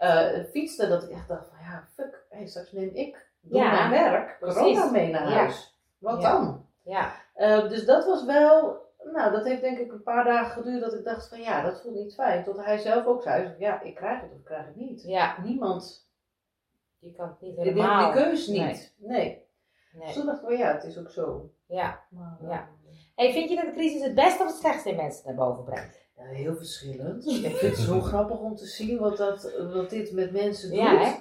uh, 0.00 0.44
fietste, 0.44 0.88
dat 0.88 1.02
ik 1.02 1.10
echt 1.10 1.28
dacht 1.28 1.48
van 1.48 1.58
ja, 1.58 1.88
fuck, 1.94 2.26
hey, 2.28 2.46
straks 2.46 2.72
neem 2.72 2.94
ik 2.94 3.30
door 3.40 3.60
ja, 3.60 3.88
mijn 3.88 4.02
werk 4.02 4.38
corona 4.40 4.90
mee 4.90 5.10
naar 5.10 5.32
huis. 5.32 5.78
Wat 5.98 6.22
dan? 6.22 6.66
Ja. 6.82 7.14
Uh, 7.36 7.68
dus 7.68 7.84
dat 7.84 8.04
was 8.04 8.24
wel, 8.24 8.84
nou 9.12 9.32
dat 9.32 9.44
heeft 9.44 9.60
denk 9.60 9.78
ik 9.78 9.92
een 9.92 10.02
paar 10.02 10.24
dagen 10.24 10.52
geduurd 10.52 10.80
dat 10.80 10.94
ik 10.94 11.04
dacht 11.04 11.28
van 11.28 11.40
ja, 11.40 11.62
dat 11.62 11.80
voelt 11.80 11.94
niet 11.94 12.14
fijn. 12.14 12.44
Tot 12.44 12.56
hij 12.56 12.78
zelf 12.78 13.06
ook 13.06 13.22
zei, 13.22 13.54
ja, 13.58 13.80
ik 13.80 13.94
krijg 13.94 14.20
het 14.20 14.30
of 14.32 14.38
ik 14.38 14.44
krijg 14.44 14.66
het 14.66 14.76
niet. 14.76 15.02
Ja. 15.02 15.42
Niemand, 15.42 16.10
je 16.98 17.12
kan 17.12 17.28
het 17.28 17.40
niet 17.40 17.56
helemaal. 17.56 18.12
Die, 18.12 18.14
die 18.14 18.22
keus 18.22 18.46
niet. 18.46 18.58
Nee. 18.58 18.94
nee. 18.98 19.46
nee. 19.92 20.06
Dus 20.06 20.14
toen 20.14 20.26
dacht 20.26 20.38
ik 20.38 20.44
van 20.44 20.56
ja, 20.56 20.72
het 20.72 20.84
is 20.84 20.98
ook 20.98 21.10
zo. 21.10 21.50
Ja. 21.66 22.04
Maar, 22.10 22.38
ja. 22.42 22.68
Hey, 23.16 23.32
vind 23.32 23.48
je 23.48 23.56
dat 23.56 23.64
de 23.64 23.72
crisis 23.72 24.02
het 24.02 24.14
beste 24.14 24.42
of 24.42 24.48
het 24.48 24.58
slechtste 24.58 24.90
in 24.90 24.96
mensen 24.96 25.22
naar 25.26 25.34
boven 25.34 25.64
brengt? 25.64 26.06
Ja, 26.16 26.24
heel 26.24 26.56
verschillend. 26.56 27.26
ik 27.26 27.56
vind 27.56 27.76
het 27.76 27.86
zo 27.86 28.00
grappig 28.10 28.38
om 28.38 28.54
te 28.56 28.66
zien 28.66 28.98
wat, 28.98 29.16
dat, 29.16 29.54
wat 29.74 29.90
dit 29.90 30.12
met 30.12 30.32
mensen 30.32 30.68
doet. 30.68 30.78
Ja, 30.78 30.98
hè? 30.98 31.12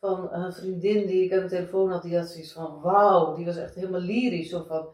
Van 0.00 0.32
een 0.32 0.52
vriendin 0.52 1.06
die 1.06 1.24
ik 1.24 1.32
aan 1.32 1.42
de 1.42 1.48
telefoon 1.48 1.90
had, 1.90 2.02
die 2.02 2.16
had 2.16 2.28
zoiets 2.28 2.52
van 2.52 2.80
wauw, 2.80 3.34
die 3.34 3.44
was 3.44 3.56
echt 3.56 3.74
helemaal 3.74 4.00
lyrisch. 4.00 4.50
Zo 4.50 4.64
van, 4.68 4.88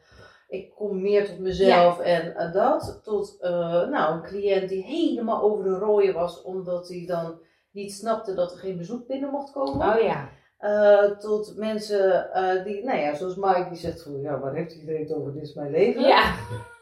ik 0.48 0.70
kom 0.74 1.02
meer 1.02 1.26
tot 1.26 1.38
mezelf 1.38 1.98
Ja. 1.98 2.02
en 2.04 2.34
uh, 2.36 2.52
dat. 2.52 3.00
Tot 3.02 3.36
uh, 3.40 3.50
nou, 3.88 4.14
een 4.14 4.22
cliënt 4.22 4.68
die 4.68 4.84
helemaal 4.84 5.42
over 5.42 5.64
de 5.64 5.78
rooien 5.78 6.14
was, 6.14 6.42
omdat 6.42 6.88
hij 6.88 7.04
dan 7.06 7.40
niet 7.70 7.92
snapte 7.92 8.34
dat 8.34 8.52
er 8.52 8.58
geen 8.58 8.76
bezoek 8.76 9.06
binnen 9.06 9.30
mocht 9.30 9.52
komen. 9.52 9.94
Oh 9.94 10.02
ja. 10.02 10.28
Uh, 10.60 11.04
tot 11.18 11.56
mensen 11.56 12.30
uh, 12.34 12.64
die, 12.64 12.84
nou 12.84 12.98
ja, 12.98 13.14
zoals 13.14 13.36
Mike 13.36 13.66
die 13.68 13.78
zegt 13.78 14.02
van, 14.02 14.20
ja, 14.20 14.38
waar 14.38 14.54
heeft 14.54 14.74
iedereen 14.74 15.02
het 15.02 15.12
over, 15.14 15.32
dit 15.32 15.42
is 15.42 15.54
mijn 15.54 15.70
leven. 15.70 16.02
Ja. 16.02 16.34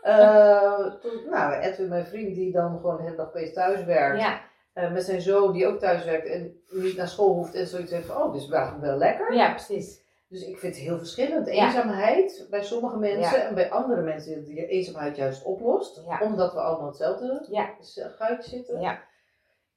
Uh, 0.05 0.95
tot, 1.01 1.27
nou, 1.31 1.53
Edwin, 1.55 1.89
mijn 1.89 2.07
vriend, 2.07 2.35
die 2.35 2.53
dan 2.53 2.79
gewoon 2.81 3.01
hele 3.01 3.17
dag 3.17 3.27
opeens 3.27 3.53
thuis 3.53 3.85
werkt. 3.85 4.21
Ja. 4.21 4.41
met 4.91 5.05
zijn 5.05 5.21
zoon, 5.21 5.53
die 5.53 5.67
ook 5.67 5.79
thuis 5.79 6.05
werkt 6.05 6.27
en 6.27 6.61
niet 6.71 6.97
naar 6.97 7.09
school 7.09 7.35
hoeft 7.35 7.55
en 7.55 7.67
zoiets 7.67 7.91
heeft 7.91 8.07
van, 8.07 8.23
oh, 8.23 8.33
dit 8.33 8.43
is 8.43 8.51
eigenlijk 8.51 8.85
wel 8.85 8.97
lekker. 8.97 9.35
Ja, 9.35 9.51
precies. 9.51 10.05
Dus 10.29 10.43
ik 10.47 10.59
vind 10.59 10.75
het 10.75 10.85
heel 10.85 10.99
verschillend. 10.99 11.47
Ja. 11.47 11.67
Eenzaamheid 11.67 12.47
bij 12.51 12.63
sommige 12.63 12.97
mensen 12.97 13.39
Ja. 13.39 13.45
en 13.49 13.55
bij 13.55 13.71
andere 13.71 14.03
mensen 14.03 14.45
die 14.45 14.67
eenzaamheid 14.67 15.17
juist 15.17 15.45
oplost. 15.45 16.03
Ja. 16.07 16.21
Omdat 16.23 16.53
we 16.53 16.61
allemaal 16.61 16.87
hetzelfde 16.87 17.47
Ja. 17.51 17.75
zitten. 18.41 18.81
Ja. 18.81 18.99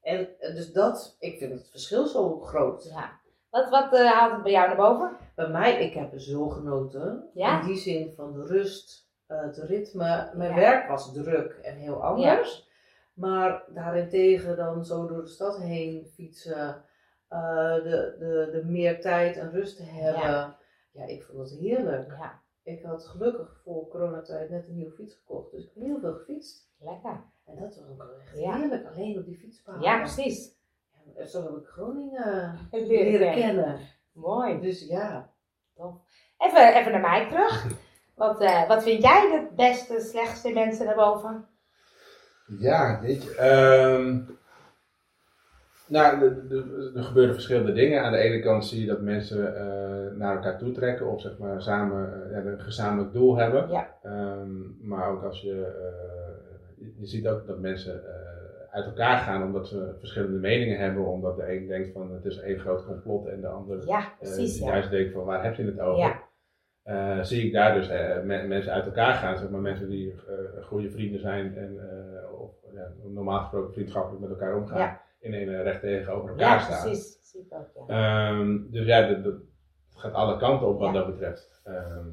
En 0.02 0.28
eh, 0.40 0.56
dus 0.56 0.72
dat, 0.72 1.16
ik 1.20 1.38
vind 1.38 1.52
het 1.54 1.70
verschil 1.70 2.06
zo 2.08 2.40
groot. 2.40 2.90
ja. 2.94 3.19
Wat, 3.50 3.70
wat 3.70 3.94
eh, 3.94 4.12
haalt 4.12 4.32
het 4.32 4.44
bij 4.44 4.52
jou 4.52 4.68
naar 4.68 4.76
boven? 4.78 5.18
Bij 5.36 5.50
mij, 5.50 5.84
ik 5.86 5.94
heb 5.94 6.14
er 6.14 6.22
zo 6.22 6.50
genoten. 6.50 7.30
Ja? 7.34 7.60
In 7.62 7.68
die 7.68 7.78
zin 7.78 8.14
van 8.14 8.34
de 8.34 8.46
rust, 8.46 9.10
uh, 9.28 9.42
het 9.42 9.58
ritme. 9.58 10.32
Mijn 10.34 10.50
Ja. 10.50 10.56
werk 10.56 10.88
was 10.88 11.14
druk 11.14 11.52
en 11.62 11.76
heel 11.76 12.04
anders. 12.04 12.68
Maar 13.14 13.64
daarentegen 13.74 14.58
dan 14.58 14.86
zo 14.86 15.08
door 15.08 15.22
de 15.22 15.28
stad 15.30 15.58
heen 15.58 16.06
fietsen. 16.06 16.84
Uh, 17.30 17.74
de, 17.74 18.16
de, 18.20 18.50
de 18.52 18.64
meer 18.66 19.02
tijd 19.02 19.38
en 19.38 19.52
rust 19.52 19.78
te 19.78 19.84
hebben. 19.84 20.56
Ja. 20.92 21.06
Ik 21.06 21.24
vond 21.24 21.50
het 21.50 21.60
heerlijk. 21.60 22.10
Ja, 22.18 22.42
Ik 22.64 22.84
had 22.84 23.06
gelukkig 23.08 23.62
voor 23.64 23.88
coronatijd 23.88 24.50
net 24.50 24.68
een 24.68 24.76
nieuwe 24.76 24.92
fiets 24.92 25.16
gekocht. 25.16 25.52
Dus 25.52 25.64
ik 25.64 25.72
heb 25.74 25.84
heel 25.84 26.00
veel 26.00 26.14
gefietst. 26.14 26.70
lekker. 26.80 27.24
En 27.46 27.56
dat 27.60 27.76
was 27.76 27.86
ook 27.90 27.98
wel 27.98 28.20
echt 28.20 28.30
heerlijk. 28.32 28.88
Alleen 28.88 29.18
op 29.20 29.26
die 29.26 29.38
fietspaden. 29.38 29.82
Ja, 29.82 29.98
precies. 29.98 30.58
Ja, 31.18 31.26
zo 31.26 31.42
heb 31.44 31.52
ik 31.62 31.68
Groningen 31.68 32.58
Leren 32.72 32.88
leren 32.88 33.34
kennen. 33.34 33.64
kennen. 33.64 33.80
Mooi. 34.12 34.60
Dus 34.62 34.88
ja. 34.88 35.30
Even, 36.38 36.74
even 36.76 36.92
naar 36.92 37.02
mij 37.02 37.28
terug. 37.30 37.66
Wat, 38.16 38.42
eh, 38.42 38.68
wat 38.68 38.84
vind 38.84 39.02
jij 39.04 39.22
de 39.32 39.56
beste, 39.56 40.00
slechtste 40.00 40.54
mensen 40.54 40.86
naar 40.86 40.96
boven? 40.96 41.46
Ja, 42.60 43.00
weet 43.02 43.24
je. 43.24 43.36
ehm, 43.36 44.20
nou, 45.88 46.22
er- 46.96 47.04
gebeuren 47.04 47.34
verschillende 47.34 47.74
dingen. 47.74 48.04
Aan 48.04 48.12
de 48.12 48.18
ene 48.18 48.40
kant 48.40 48.66
zie 48.66 48.82
je 48.82 48.88
dat 48.88 49.02
mensen 49.02 49.56
eh, 49.56 50.18
naar 50.18 50.36
elkaar 50.36 50.58
toe 50.58 50.72
trekken 50.72 51.06
of 51.08 51.22
zeg 51.22 51.38
maar 51.38 51.62
samen 51.62 52.32
eh, 52.34 52.46
een 52.46 52.62
gezamenlijk 52.62 53.14
doel 53.14 53.36
hebben. 53.38 53.70
Ja. 53.70 53.96
Ehm, 54.04 54.88
maar 54.88 55.10
ook 55.10 55.24
als 55.24 55.42
je, 55.42 55.66
eh, 55.66 56.86
je, 56.86 56.94
je 57.00 57.06
ziet 57.06 57.28
ook 57.28 57.48
dat 57.48 57.60
mensen 57.60 57.94
eh, 58.06 58.39
uit 58.72 58.86
elkaar 58.86 59.18
gaan 59.18 59.44
omdat 59.44 59.68
ze 59.68 59.96
verschillende 60.00 60.38
meningen 60.40 60.78
hebben. 60.80 61.06
Omdat 61.06 61.36
de 61.38 61.52
een 61.56 61.68
denkt 61.68 61.92
van 61.92 62.12
het 62.14 62.26
is 62.26 62.40
één 62.40 62.60
groot 62.60 62.86
complot 62.86 63.28
en 63.28 63.42
de 63.42 63.48
ander 63.48 63.88
Ja, 63.88 64.00
eh, 64.00 64.06
precies. 64.20 64.60
ja. 64.60 64.66
juist 64.68 64.90
denkt 64.90 65.14
van 65.14 65.26
waar 65.26 65.44
heb 65.44 65.56
je 65.56 65.66
het 65.66 65.80
over. 65.80 66.00
Ja. 66.00 66.28
Eh, 66.84 67.24
zie 67.24 67.46
ik 67.46 67.54
daar 67.54 67.74
dus 67.74 67.90
eh, 67.90 68.22
me- 68.24 68.44
mensen 68.48 68.74
uit 68.74 68.86
elkaar 68.86 69.14
gaan, 69.14 69.38
zeg 69.38 69.50
maar 69.50 69.60
mensen 69.62 69.90
die 69.90 70.16
goede 70.62 70.90
vrienden 70.92 71.20
zijn 71.20 71.58
en 71.58 71.80
of, 72.40 72.52
ja, 72.74 72.88
normaal 73.04 73.40
gesproken 73.40 73.74
vriendschappelijk 73.74 74.22
met 74.22 74.30
elkaar 74.30 74.56
omgaan, 74.56 74.78
Ja. 74.80 75.02
in 75.20 75.34
een 75.34 75.64
recht 75.64 75.82
tegenover 75.82 76.30
elkaar 76.30 76.56
Ja, 76.56 76.60
staan. 76.60 76.82
precies. 76.82 77.18
Zie 77.22 77.42
ik 77.42 77.54
ook, 77.76 77.88
ja. 77.90 78.30
Ehm, 78.30 78.58
dus 78.72 78.86
ja, 78.86 79.14
dat, 79.14 79.36
gaat 79.96 80.14
alle 80.14 80.38
kanten 80.38 80.68
op 80.68 80.80
wat 80.80 80.88
Ja. 80.88 80.94
dat 80.94 81.06
betreft. 81.08 81.62
Ehm, 81.64 82.08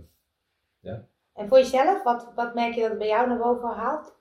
En 1.35 1.49
voor 1.49 1.59
jezelf, 1.59 2.03
wat, 2.03 2.33
wat 2.35 2.55
merk 2.55 2.75
je 2.75 2.81
dat 2.81 2.91
het 2.91 2.99
bij 2.99 3.09
jou 3.09 3.29
naar 3.29 3.39
boven 3.39 3.69
haalt? 3.69 4.17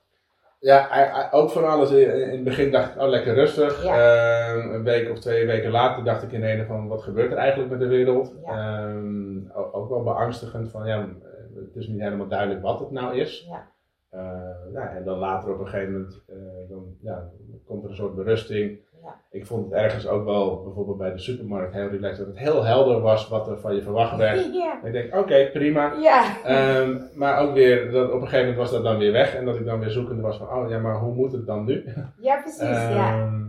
Ja, 0.58 1.28
ook 1.30 1.50
van 1.50 1.70
alles. 1.70 1.90
In 1.90 2.30
het 2.30 2.44
begin 2.44 2.70
dacht 2.70 2.94
ik, 2.94 3.00
oh 3.00 3.08
lekker 3.08 3.34
rustig. 3.34 3.84
Ehm, 3.84 4.72
een 4.72 4.82
week 4.82 5.10
of 5.10 5.18
twee 5.18 5.46
weken 5.46 5.70
later 5.70 6.04
dacht 6.04 6.22
ik 6.22 6.32
in 6.32 6.44
ene 6.44 6.64
van, 6.64 6.88
wat 6.88 7.02
gebeurt 7.02 7.32
er 7.32 7.38
eigenlijk 7.38 7.70
met 7.70 7.80
de 7.80 7.86
wereld? 7.86 8.34
Ja. 8.44 8.78
Ehm, 8.88 9.50
ook, 9.52 9.88
wel 9.88 10.02
beangstigend 10.02 10.70
van, 10.70 10.86
ja, 10.86 11.08
het 11.54 11.76
is 11.76 11.86
niet 11.86 12.00
helemaal 12.00 12.28
duidelijk 12.28 12.62
wat 12.62 12.80
het 12.80 12.90
nou 12.90 13.16
is. 13.16 13.46
Ja. 13.50 13.68
Eh, 14.10 14.72
ja, 14.72 14.88
en 14.90 15.04
dan 15.04 15.18
later 15.18 15.52
op 15.52 15.60
een 15.60 15.66
gegeven 15.66 15.92
moment, 15.92 16.22
eh, 16.26 16.68
dan, 16.68 16.96
ja, 17.00 17.30
komt 17.66 17.84
er 17.84 17.90
een 17.90 17.96
soort 17.96 18.14
berusting. 18.14 18.78
Ja. 19.02 19.14
Ik 19.30 19.46
vond 19.46 19.64
het 19.64 19.74
ergens 19.74 20.06
ook 20.08 20.24
wel, 20.24 20.62
bijvoorbeeld 20.64 20.98
bij 20.98 21.12
de 21.12 21.18
supermarkt, 21.18 21.72
heel 21.74 21.88
relaxed, 21.88 22.18
dat 22.18 22.26
het 22.26 22.38
heel 22.38 22.64
helder 22.64 23.00
was 23.00 23.28
wat 23.28 23.48
er 23.48 23.58
van 23.58 23.74
je 23.74 23.82
verwacht 23.82 24.16
werd. 24.26 24.54
Ja. 24.54 24.80
ik 24.84 24.92
denk, 24.92 25.14
oké, 25.16 25.50
prima. 25.52 25.92
Ja. 26.00 26.42
Ehm, 26.44 26.96
maar 27.14 27.38
ook 27.38 27.54
weer, 27.54 27.90
dat 27.90 28.06
op 28.08 28.14
een 28.14 28.20
gegeven 28.20 28.38
moment 28.38 28.56
was 28.56 28.70
dat 28.70 28.82
dan 28.82 28.98
weer 28.98 29.12
weg. 29.12 29.34
En 29.34 29.44
dat 29.44 29.56
ik 29.56 29.64
dan 29.64 29.80
weer 29.80 29.90
zoekende 29.90 30.22
was 30.22 30.36
van, 30.38 30.48
oh 30.50 30.70
ja, 30.70 30.78
maar 30.78 30.98
hoe 30.98 31.14
moet 31.14 31.32
het 31.32 31.46
dan 31.46 31.64
nu? 31.64 31.84
ja, 32.20 32.40
precies. 32.40 32.60
ja. 32.68 33.12
Ehm, 33.20 33.44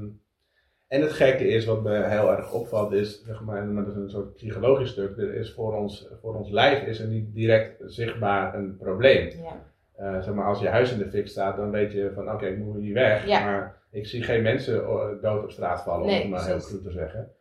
En 0.88 1.02
het 1.02 1.12
gekke 1.12 1.48
is, 1.48 1.66
wat 1.66 1.84
me 1.84 2.04
heel 2.04 2.32
erg 2.32 2.54
opvalt, 2.54 2.92
is, 2.92 3.24
zeg 3.26 3.42
maar, 3.44 3.66
maar 3.66 3.86
dat 3.86 3.96
is 3.96 4.02
een 4.02 4.10
soort 4.10 4.34
psychologisch 4.34 4.90
stuk, 4.90 5.18
er 5.18 5.34
is 5.36 5.54
voor 5.54 5.74
ons, 5.76 6.10
voor 6.22 6.36
ons 6.36 6.50
lijf 6.50 6.82
is 6.84 7.00
er 7.00 7.08
niet 7.08 7.34
direct 7.34 7.82
zichtbaar 7.86 8.56
een 8.56 8.78
probleem. 8.78 9.30
ja. 9.44 9.66
Eh, 9.96 10.22
zeg 10.22 10.34
maar, 10.34 10.46
als 10.46 10.60
je 10.60 10.68
huis 10.68 10.92
in 10.92 10.98
de 10.98 11.10
fik 11.10 11.28
staat, 11.28 11.58
dan 11.58 11.72
weet 11.72 11.92
je 11.92 12.12
van, 12.16 12.32
oké, 12.32 12.46
ik 12.46 12.58
moet 12.58 12.76
hier 12.80 12.94
weg. 12.94 13.26
Ja. 13.28 13.44
Maar 13.46 13.76
ik 13.98 14.08
zie 14.08 14.24
geen 14.24 14.42
mensen 14.42 14.84
eh, 14.84 15.22
dood 15.22 15.44
op 15.44 15.52
straat 15.52 15.82
vallen, 15.82 16.04
om 16.04 16.10
het 16.10 16.30
maar 16.30 16.46
heel 16.46 16.60
goed 16.60 16.84
te 16.84 16.92
zeggen. 16.92 17.32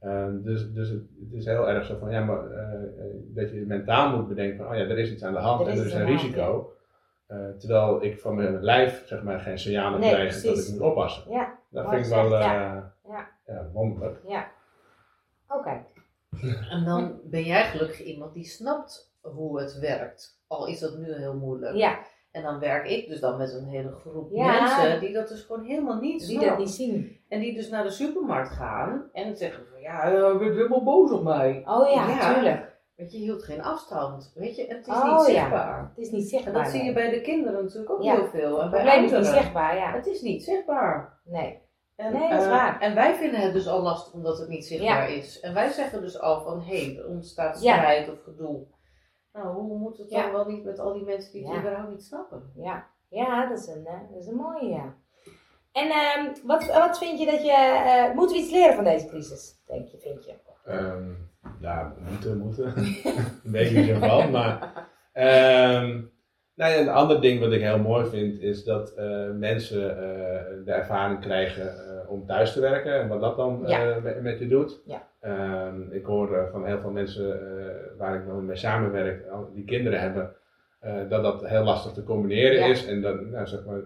Ehm, 0.00 0.42
dus 0.42 0.72
dus 0.72 0.88
het, 0.88 1.02
het 1.20 1.32
is 1.32 1.44
heel 1.44 1.68
erg 1.68 1.86
zo 1.86 1.96
van, 1.98 2.10
ja, 2.10 2.24
maar 2.24 2.50
eh, 2.50 2.72
eh, 2.72 3.06
dat 3.34 3.50
je 3.50 3.64
mentaal 3.66 4.16
moet 4.16 4.28
bedenken 4.28 4.56
van, 4.56 4.66
oh 4.66 4.74
ja, 4.74 4.80
er 4.80 4.98
is 4.98 5.10
iets 5.10 5.24
aan 5.24 5.32
de 5.32 5.38
hand 5.38 5.60
Er 5.60 5.68
en 5.68 5.78
er 5.78 5.86
is 5.86 5.92
een 5.92 6.06
risico. 6.06 6.72
Eh, 7.30 7.48
terwijl 7.58 8.04
ik 8.04 8.20
van 8.20 8.34
mijn 8.34 8.62
lijf, 8.62 9.06
zeg 9.06 9.22
maar, 9.22 9.40
geen 9.40 9.58
signalen 9.58 10.00
Nee, 10.00 10.10
krijg 10.10 10.42
dat 10.42 10.58
ik 10.58 10.68
moet 10.70 10.80
oppassen. 10.80 11.32
Ja, 11.32 11.58
Dat 11.68 11.88
vind 11.88 12.04
ik 12.04 12.12
wel 12.12 12.24
eh. 12.24 12.30
Ja. 13.08 13.30
ja, 13.46 13.70
wonderlijk. 13.72 14.18
ja. 14.26 14.50
Oké. 15.48 15.84
En 16.70 16.84
dan 16.84 17.20
ben 17.24 17.42
jij 17.42 17.64
gelukkig 17.64 18.02
iemand 18.02 18.34
die 18.34 18.44
snapt 18.44 19.14
hoe 19.20 19.60
het 19.60 19.78
werkt. 19.78 20.42
Al 20.46 20.66
is 20.66 20.80
dat 20.80 20.98
nu 20.98 21.14
heel 21.14 21.36
moeilijk. 21.36 21.76
Ja, 21.76 21.98
En 22.30 22.42
dan 22.42 22.58
werk 22.58 22.88
ik 22.88 23.08
dus 23.08 23.20
dan 23.20 23.36
met 23.36 23.52
een 23.54 23.66
hele 23.66 23.90
groep 23.92 24.30
Ja. 24.32 24.60
mensen 24.60 25.00
die 25.00 25.12
dat 25.12 25.28
dus 25.28 25.42
gewoon 25.42 25.64
helemaal 25.64 26.00
niet 26.00 26.18
die 26.20 26.28
snappen. 26.28 26.48
dat 26.48 26.58
niet 26.58 26.70
zien. 26.70 27.18
En 27.28 27.40
die 27.40 27.54
dus 27.54 27.68
naar 27.70 27.82
de 27.82 27.90
supermarkt 27.90 28.50
gaan 28.50 29.08
en 29.12 29.36
zeggen 29.36 29.66
van 29.72 29.80
ja, 29.80 30.08
je 30.08 30.36
bent 30.38 30.54
helemaal 30.54 30.82
boos 30.84 31.10
op 31.10 31.22
mij. 31.22 31.62
Oh 31.66 31.90
ja, 31.94 32.08
Ja. 32.08 32.34
tuurlijk. 32.34 32.68
Want 32.96 33.12
je 33.12 33.18
hield 33.18 33.42
geen 33.42 33.62
afstand. 33.62 34.32
Weet 34.34 34.56
je, 34.56 34.66
het 34.68 34.86
is 34.86 34.94
Oh, 34.94 35.04
niet 35.04 35.26
ja. 35.26 35.40
zichtbaar. 35.40 35.88
Het 35.94 35.98
is 36.04 36.10
niet 36.10 36.22
En 36.22 36.28
zichtbaar. 36.28 36.52
dat 36.62 36.72
zie 36.72 36.84
je 36.84 36.92
bij 36.92 37.10
de 37.10 37.20
kinderen 37.20 37.62
natuurlijk 37.62 37.90
ook 37.90 38.02
Ja. 38.02 38.14
heel 38.14 38.26
veel. 38.26 38.56
En 38.56 38.62
Het 38.62 38.70
bij 38.70 38.80
probleem 38.82 39.04
is 39.04 39.10
niet 39.10 39.26
zichtbaar, 39.26 39.76
ja. 39.76 39.92
Het 39.92 40.06
is 40.06 40.20
niet 40.20 40.42
zichtbaar. 40.44 41.20
Nee. 41.24 41.58
En, 41.96 42.12
Nee, 42.12 42.28
dat 42.30 42.38
is 42.38 42.44
eh, 42.44 42.50
waar. 42.50 42.80
En 42.80 42.94
wij 42.94 43.14
vinden 43.14 43.40
het 43.40 43.52
dus 43.52 43.68
al 43.68 43.82
lastig 43.82 44.12
omdat 44.14 44.38
het 44.38 44.48
niet 44.48 44.64
zichtbaar 44.66 45.10
is. 45.10 45.40
En 45.40 45.54
wij 45.54 45.68
zeggen 45.70 46.00
dus 46.00 46.20
al 46.20 46.40
van, 46.42 46.60
hé, 46.62 46.84
hey, 46.84 46.96
er 46.98 47.06
ontstaat 47.08 47.62
Ja. 47.62 47.76
strijd 47.76 48.10
of 48.10 48.22
gedoe. 48.24 48.66
Nou, 49.32 49.46
hoe 49.54 49.78
moet 49.78 49.98
het 49.98 50.10
dan 50.10 50.32
wel 50.32 50.46
niet 50.46 50.64
met 50.64 50.78
al 50.78 50.92
die 50.92 51.04
mensen 51.04 51.32
die 51.32 51.48
het 51.48 51.58
überhaupt 51.58 51.90
niet 51.90 52.02
snappen? 52.04 52.42
Ja, 52.54 52.86
ja 53.08 53.46
dat, 53.48 53.58
is 53.58 53.66
een, 53.66 53.86
eh, 53.86 54.00
dat 54.10 54.20
is 54.20 54.26
een 54.26 54.34
mooie, 54.36 54.68
ja. 54.68 54.94
En 55.72 55.88
ehm, 55.90 56.46
wat, 56.46 56.66
wat 56.66 56.98
vind 56.98 57.18
je 57.18 57.26
dat 57.26 57.44
je... 57.44 57.52
eh 57.52 58.14
moeten 58.14 58.36
we 58.36 58.42
iets 58.42 58.52
leren 58.52 58.74
van 58.74 58.84
deze 58.84 59.06
crisis, 59.06 59.60
denk 59.66 59.88
je, 59.88 59.98
vind 59.98 60.24
je? 60.24 60.32
Ehm, 60.64 61.10
ja, 61.60 61.94
moeten, 62.10 62.38
moeten. 62.38 62.72
Niet 63.42 63.86
zo 63.88 63.94
van, 63.98 64.30
maar... 64.30 64.72
ehm, 65.12 66.00
nou 66.54 66.72
ja, 66.72 66.78
een 66.80 66.88
ander 66.88 67.20
ding 67.20 67.40
wat 67.40 67.52
ik 67.52 67.60
heel 67.60 67.78
mooi 67.78 68.06
vind, 68.08 68.40
is 68.40 68.64
dat 68.64 68.94
eh, 68.94 69.30
mensen 69.30 69.90
eh, 69.90 70.64
de 70.64 70.72
ervaring 70.72 71.20
krijgen 71.20 71.66
eh, 72.02 72.10
om 72.10 72.26
thuis 72.26 72.52
te 72.52 72.60
werken 72.60 73.00
en 73.00 73.08
wat 73.08 73.20
dat 73.20 73.36
dan 73.36 73.62
Ja. 73.66 73.90
eh, 73.90 74.02
met, 74.02 74.22
met 74.22 74.38
je 74.38 74.48
doet. 74.48 74.80
Ja. 74.84 75.08
Ehm, 75.20 75.90
ik 75.90 76.04
hoor 76.04 76.36
eh, 76.36 76.50
van 76.50 76.66
heel 76.66 76.80
veel 76.80 76.90
mensen 76.90 77.40
eh, 77.40 77.74
waar 77.98 78.14
ik 78.20 78.26
dan 78.26 78.46
mee 78.46 78.56
samenwerk, 78.56 79.24
die 79.54 79.64
kinderen 79.64 80.00
hebben, 80.00 80.34
eh, 80.78 81.08
dat 81.08 81.22
dat 81.22 81.48
heel 81.48 81.64
lastig 81.64 81.92
te 81.92 82.02
combineren 82.04 82.58
Ja. 82.58 82.66
is. 82.66 82.86
En 82.86 83.00
dan, 83.00 83.30
nou, 83.30 83.46
zeg 83.46 83.64
maar, 83.64 83.80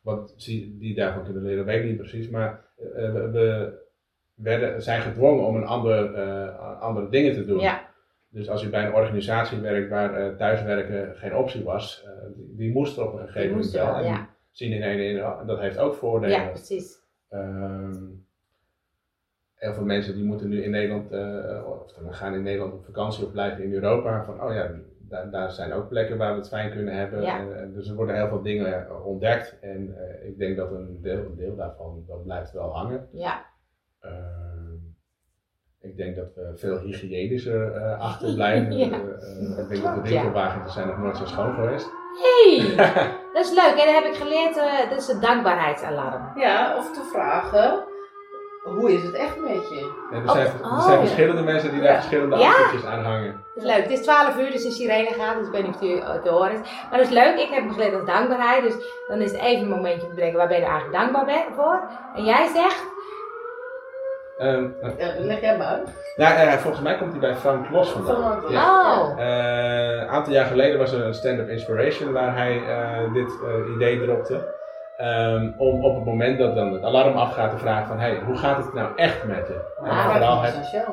wat 0.00 0.34
die 0.78 0.94
daarvan 0.94 1.24
kunnen 1.24 1.42
leren, 1.42 1.64
weet 1.64 1.80
ik 1.82 1.88
niet 1.88 1.96
precies, 1.96 2.28
maar 2.28 2.64
we, 2.76 3.28
we 3.32 3.78
werden, 4.34 4.82
zijn 4.82 5.00
gedwongen 5.00 5.46
om 5.46 5.56
een 5.56 5.66
ander, 5.66 6.18
andere 6.60 7.08
dingen 7.08 7.34
te 7.34 7.44
doen. 7.44 7.60
Ja, 7.60 7.80
Dus 8.28 8.48
als 8.48 8.62
je 8.62 8.68
bij 8.68 8.86
een 8.86 8.94
organisatie 8.94 9.58
werkt 9.60 9.90
waar 9.90 10.36
thuiswerken 10.36 11.16
geen 11.16 11.34
optie 11.34 11.64
was, 11.64 12.06
die, 12.36 12.54
die 12.56 12.72
moest 12.72 12.96
er 12.96 13.06
op 13.06 13.18
een 13.18 13.26
gegeven 13.26 13.50
moment 13.50 13.70
wel. 13.70 13.94
En 13.94 14.04
ja. 14.04 14.28
zien 14.50 14.72
in 14.72 14.82
één 14.82 14.98
in, 14.98 15.46
dat 15.46 15.58
heeft 15.58 15.78
ook 15.78 15.94
voordelen. 15.94 16.40
Ja, 16.40 16.48
precies. 16.48 16.96
Ehm, 17.28 17.94
heel 19.58 19.74
veel 19.74 19.84
mensen 19.84 20.14
die 20.14 20.24
moeten 20.24 20.48
nu 20.48 20.62
in 20.62 20.70
Nederland, 20.70 21.10
eh, 21.10 21.66
of 21.66 21.92
dan 21.92 22.14
gaan 22.14 22.34
in 22.34 22.42
Nederland 22.42 22.72
op 22.72 22.84
vakantie 22.84 23.24
of 23.24 23.32
blijven 23.32 23.64
in 23.64 23.72
Europa. 23.72 24.24
Van, 24.24 24.42
oh 24.42 24.52
ja, 24.54 24.70
daar, 24.98 25.30
daar 25.30 25.50
zijn 25.50 25.72
ook 25.72 25.88
plekken 25.88 26.18
waar 26.18 26.32
we 26.32 26.38
het 26.38 26.48
fijn 26.48 26.70
kunnen 26.70 26.94
hebben. 26.94 27.22
Ja. 27.22 27.38
En, 27.38 27.58
en 27.58 27.72
dus 27.72 27.88
er 27.88 27.94
worden 27.94 28.14
heel 28.14 28.28
veel 28.28 28.42
dingen 28.42 29.04
ontdekt. 29.04 29.58
En 29.60 29.94
eh, 29.96 30.28
ik 30.28 30.38
denk 30.38 30.56
dat 30.56 30.70
een 30.72 30.98
deel, 31.02 31.18
een 31.24 31.36
deel 31.36 31.56
daarvan 31.56 32.04
dat 32.06 32.24
blijft 32.24 32.52
wel 32.52 32.70
hangen. 32.76 33.08
Ja, 33.12 33.46
Ehm, 34.00 34.76
ik 35.80 35.96
denk 35.96 36.16
dat 36.16 36.34
we 36.34 36.52
veel 36.54 36.78
hygiënischer 36.78 37.72
eh 37.72 38.00
achterblijven. 38.00 38.72
Ja. 38.78 38.96
Ik 39.62 39.68
denk 39.68 39.82
dat 39.82 39.94
de 39.94 40.10
winkelwagentjes 40.10 40.72
zijn 40.74 40.86
nog 40.86 40.98
nooit 40.98 41.16
zo 41.16 41.26
schoon 41.26 41.54
geweest. 41.54 41.88
hey, 42.22 42.76
dat 43.34 43.44
is 43.44 43.52
leuk. 43.52 43.76
En 43.78 43.86
dat 43.86 44.02
heb 44.02 44.12
ik 44.12 44.14
geleerd, 44.14 44.56
eh, 44.56 44.90
dat 44.90 44.98
is 44.98 45.06
het 45.06 45.22
dankbaarheidsalarm. 45.22 46.38
Ja, 46.38 46.76
of 46.76 46.92
te 46.92 47.08
vragen, 47.12 47.84
hoe 48.74 48.92
is 48.92 49.02
het 49.02 49.14
echt 49.14 49.40
met 49.40 49.68
je? 49.68 49.92
Er 50.12 50.22
Oh, 50.26 50.30
zijn, 50.32 50.46
oh, 50.64 50.76
er 50.76 50.82
zijn 50.82 50.98
ja. 50.98 51.04
verschillende 51.06 51.42
mensen 51.42 51.70
die 51.70 51.80
daar 51.80 51.90
Ja. 51.92 51.96
verschillende 51.96 52.36
Ja. 52.36 52.46
antwoordjes 52.46 52.84
aan 52.84 53.04
hangen. 53.04 53.44
Dat 53.54 53.64
is 53.64 53.70
leuk. 53.70 53.82
Het 53.82 53.90
is 53.90 54.02
12 54.02 54.38
uur, 54.38 54.50
dus 54.50 54.62
de 54.62 54.70
sirene 54.70 55.12
gaat, 55.12 55.36
dus 55.38 55.46
ik 55.46 55.52
weet 55.52 55.62
niet 55.66 55.74
of 55.74 55.80
die 55.80 56.00
eh, 56.00 56.22
te 56.22 56.30
horen 56.30 56.52
is. 56.52 56.60
Maar 56.90 56.98
dat 56.98 57.06
is 57.08 57.14
leuk. 57.14 57.38
Ik 57.38 57.48
heb 57.50 57.70
geleerd 57.70 57.94
als 57.94 58.04
dankbaarheid. 58.04 58.62
Dus 58.62 58.74
dan 59.08 59.18
is 59.20 59.32
het 59.32 59.40
even 59.40 59.62
een 59.62 59.68
momentje 59.68 60.02
om 60.06 60.10
te 60.14 60.20
denken, 60.20 60.38
waar 60.38 60.48
ben 60.48 60.56
je 60.56 60.62
er 60.64 60.70
eigenlijk 60.70 60.98
dankbaar 61.00 61.24
be- 61.24 61.54
voor? 61.56 61.82
En 62.14 62.24
jij 62.24 62.46
zegt, 62.54 62.96
Ehm, 64.38 64.62
Ja, 64.98 65.12
leg 65.18 65.40
jij 65.40 65.56
maar 65.56 65.66
uit. 65.66 65.88
ja, 66.16 66.34
eh, 66.36 66.52
volgens 66.52 66.82
mij 66.82 66.96
komt 66.98 67.10
hij 67.10 67.20
bij 67.20 67.36
Frank 67.36 67.70
Los 67.70 67.90
vandaan. 67.90 68.42
Oh, 68.44 69.20
Eh, 69.20 70.00
een 70.00 70.08
aantal 70.08 70.32
jaar 70.32 70.46
geleden 70.46 70.78
was 70.78 70.92
er 70.92 71.04
een 71.04 71.14
stand-up 71.14 71.48
inspiration 71.48 72.12
waar 72.12 72.36
hij 72.36 72.56
eh, 72.68 73.12
dit 73.12 73.28
eh, 73.44 73.74
idee 73.74 74.00
dropte. 74.04 74.56
Ehm, 74.98 75.50
om 75.56 75.84
op 75.84 75.94
het 75.94 76.04
moment 76.04 76.38
dat 76.38 76.54
dan 76.54 76.72
het 76.72 76.82
alarm 76.82 77.16
afgaat 77.16 77.50
te 77.50 77.58
vragen 77.58 77.86
van 77.86 77.98
hey, 77.98 78.20
hoe 78.26 78.36
gaat 78.36 78.56
het 78.56 78.74
nou 78.74 78.96
echt 78.96 79.24
met 79.24 79.46
je? 79.48 79.74
En 79.84 79.90
Ah, 79.90 80.10
vooral 80.10 80.38
vraag 80.38 80.54
het. 80.54 80.86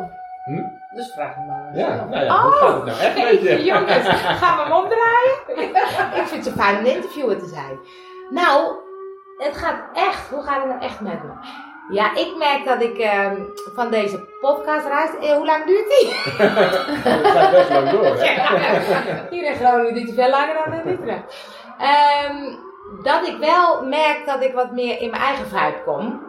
Hm? 0.45 0.63
Dus 0.95 1.11
vraag 1.13 1.35
hem 1.35 1.45
maar 1.45 1.69
ja, 1.73 2.05
nou 2.05 2.25
ja, 2.25 2.41
hoe 2.41 2.51
Oh, 2.51 2.57
gaat 2.57 2.75
het 2.75 2.85
nou 2.85 2.99
echt 2.99 3.31
met 3.31 3.41
je? 3.41 3.63
Jongens, 3.63 4.07
gaan 4.41 4.57
we 4.57 4.63
hem 4.63 4.71
omdraaien? 4.73 5.35
ik 6.21 6.27
vind 6.27 6.45
het 6.45 6.53
zo 6.53 6.61
fijn 6.61 6.77
om 6.77 6.85
een 6.85 6.95
interviewer 6.95 7.37
te 7.37 7.45
zijn. 7.47 7.79
Nou, 8.29 8.71
het 9.37 9.57
gaat 9.57 9.79
echt. 9.93 10.29
Hoe 10.29 10.43
gaat 10.43 10.57
het 10.61 10.67
nou 10.69 10.81
echt 10.81 10.99
met 11.01 11.23
me? 11.23 11.31
Ja, 11.89 12.15
ik 12.15 12.35
merk 12.37 12.65
dat 12.65 12.81
ik 12.81 12.97
ehm, 12.97 13.35
van 13.75 13.91
deze 13.91 14.19
podcast 14.41 14.87
reis. 14.87 15.09
Eh, 15.21 15.35
hoe 15.35 15.45
lang 15.45 15.65
duurt 15.65 15.87
die? 15.99 16.13
Het 17.03 17.27
gaat 17.27 17.51
best 17.51 17.69
lang 17.69 17.89
door. 17.89 18.03
Hè? 18.05 18.31
Ja, 18.33 19.27
hier 19.29 19.43
in 19.45 19.55
Groningen 19.55 19.93
duurt 19.93 20.05
het 20.07 20.15
veel 20.15 20.29
langer 20.29 20.53
dan 20.65 20.73
in 20.73 20.87
Utrecht. 20.87 21.23
Ehm, 21.77 22.55
dat 23.03 23.27
ik 23.27 23.37
wel 23.37 23.85
merk 23.85 24.23
dat 24.25 24.41
ik 24.41 24.53
wat 24.53 24.71
meer 24.71 25.01
in 25.01 25.09
mijn 25.09 25.21
eigen 25.21 25.45
vibe 25.45 25.81
kom. 25.85 26.23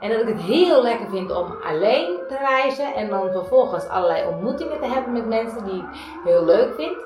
En 0.00 0.10
dat 0.10 0.20
ik 0.20 0.28
het 0.28 0.40
heel 0.40 0.82
lekker 0.82 1.08
vind 1.10 1.32
om 1.32 1.54
alleen 1.62 2.18
te 2.28 2.36
reizen. 2.36 2.94
En 2.94 3.08
dan 3.08 3.30
vervolgens 3.32 3.88
allerlei 3.88 4.26
ontmoetingen 4.26 4.80
te 4.80 4.86
hebben 4.86 5.12
met 5.12 5.26
mensen 5.26 5.64
die 5.64 5.78
ik 5.78 5.88
heel 6.24 6.44
leuk 6.44 6.74
vind. 6.74 6.96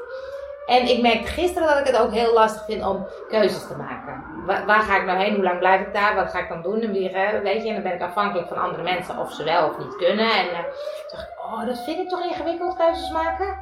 En 0.66 0.88
ik 0.88 1.02
merkte 1.02 1.26
gisteren 1.26 1.68
dat 1.68 1.78
ik 1.78 1.86
het 1.86 1.98
ook 1.98 2.12
heel 2.12 2.32
lastig 2.32 2.64
vind 2.64 2.86
om 2.86 3.06
keuzes 3.28 3.66
te 3.66 3.76
maken. 3.76 4.24
Waar, 4.46 4.66
waar 4.66 4.80
ga 4.80 4.96
ik 4.96 5.04
nou 5.04 5.18
heen? 5.18 5.34
Hoe 5.34 5.44
lang 5.44 5.58
blijf 5.58 5.80
ik 5.80 5.94
daar? 5.94 6.14
Wat 6.14 6.30
ga 6.30 6.38
ik 6.38 6.48
dan 6.48 6.62
doen? 6.62 6.80
En, 6.80 6.94
hè, 6.94 7.40
weet 7.40 7.62
je, 7.62 7.68
en 7.68 7.74
dan 7.74 7.82
ben 7.82 7.94
ik 7.94 8.02
afhankelijk 8.02 8.48
van 8.48 8.56
andere 8.56 8.82
mensen 8.82 9.18
of 9.18 9.32
ze 9.32 9.44
wel 9.44 9.68
of 9.68 9.78
niet 9.78 9.96
kunnen. 9.96 10.30
En 10.30 10.48
eh, 10.50 10.58
toen 10.58 11.10
dacht 11.10 11.28
ik, 11.28 11.44
oh, 11.44 11.66
dat 11.66 11.84
vind 11.84 11.98
ik 11.98 12.08
toch 12.08 12.24
ingewikkeld, 12.24 12.76
keuzes 12.76 13.10
maken. 13.10 13.58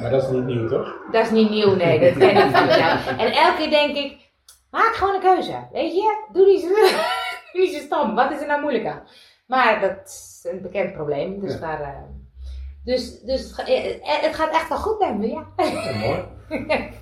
Maar 0.00 0.10
dat 0.10 0.22
is 0.22 0.28
niet 0.28 0.44
nieuw, 0.44 0.68
toch? 0.68 0.94
Dat 1.12 1.24
is 1.24 1.30
niet 1.30 1.50
nieuw, 1.50 1.74
nee, 1.74 2.00
dat 2.00 2.18
ken 2.18 2.36
ik 2.36 2.66
mezelf. 2.66 3.06
En 3.18 3.32
elke 3.32 3.56
keer 3.56 3.70
denk 3.70 3.96
ik, 3.96 4.29
Maak 4.70 4.94
gewoon 4.94 5.14
een 5.14 5.20
keuze, 5.20 5.66
weet 5.72 5.94
je? 5.94 6.24
Doe 6.32 6.46
niet 6.46 6.60
zo, 6.60 6.68
doe 7.52 7.62
niet 7.62 7.74
zo 7.74 7.80
stom. 7.80 8.14
Wat 8.14 8.30
is 8.32 8.40
er 8.40 8.46
nou 8.46 8.60
moeilijk 8.60 8.86
aan? 8.86 9.02
Maar 9.46 9.80
dat 9.80 10.06
is 10.06 10.46
een 10.50 10.62
bekend 10.62 10.92
probleem, 10.92 11.40
dus 11.40 11.52
Ja. 11.52 11.58
daar... 11.58 11.80
eh, 11.80 11.88
dus, 12.84 13.20
dus 13.20 13.56
het, 13.56 13.68
eh, 13.68 13.94
eh, 13.94 14.22
het 14.22 14.34
gaat 14.34 14.50
echt 14.52 14.68
wel 14.68 14.78
goed 14.78 14.98
met 14.98 15.18
me, 15.18 15.28
ja. 15.28 15.46
Ja, 15.56 15.98
mooi. 15.98 16.24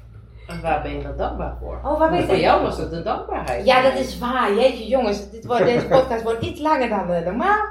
En 0.49 0.61
waar 0.63 0.83
ben 0.83 0.97
je 0.97 1.03
dan 1.03 1.17
dankbaar 1.17 1.57
voor? 1.61 1.81
Oh, 1.85 1.99
waar 1.99 2.11
ben 2.11 2.19
je 2.21 2.27
voor 2.27 2.37
jou 2.37 2.63
was 2.63 2.79
het 2.79 2.93
een 2.93 3.03
dankbaarheid. 3.05 3.67
Ja, 3.67 3.83
dat 3.83 3.95
is 3.95 4.19
waar. 4.19 4.55
Jeetje 4.55 4.87
jongens, 4.87 5.31
dit 5.31 5.45
wordt, 5.47 5.65
deze 5.65 5.87
podcast 5.89 6.23
wordt 6.23 6.43
iets 6.43 6.61
langer 6.61 6.89
dan 6.89 7.07
normaal. 7.25 7.65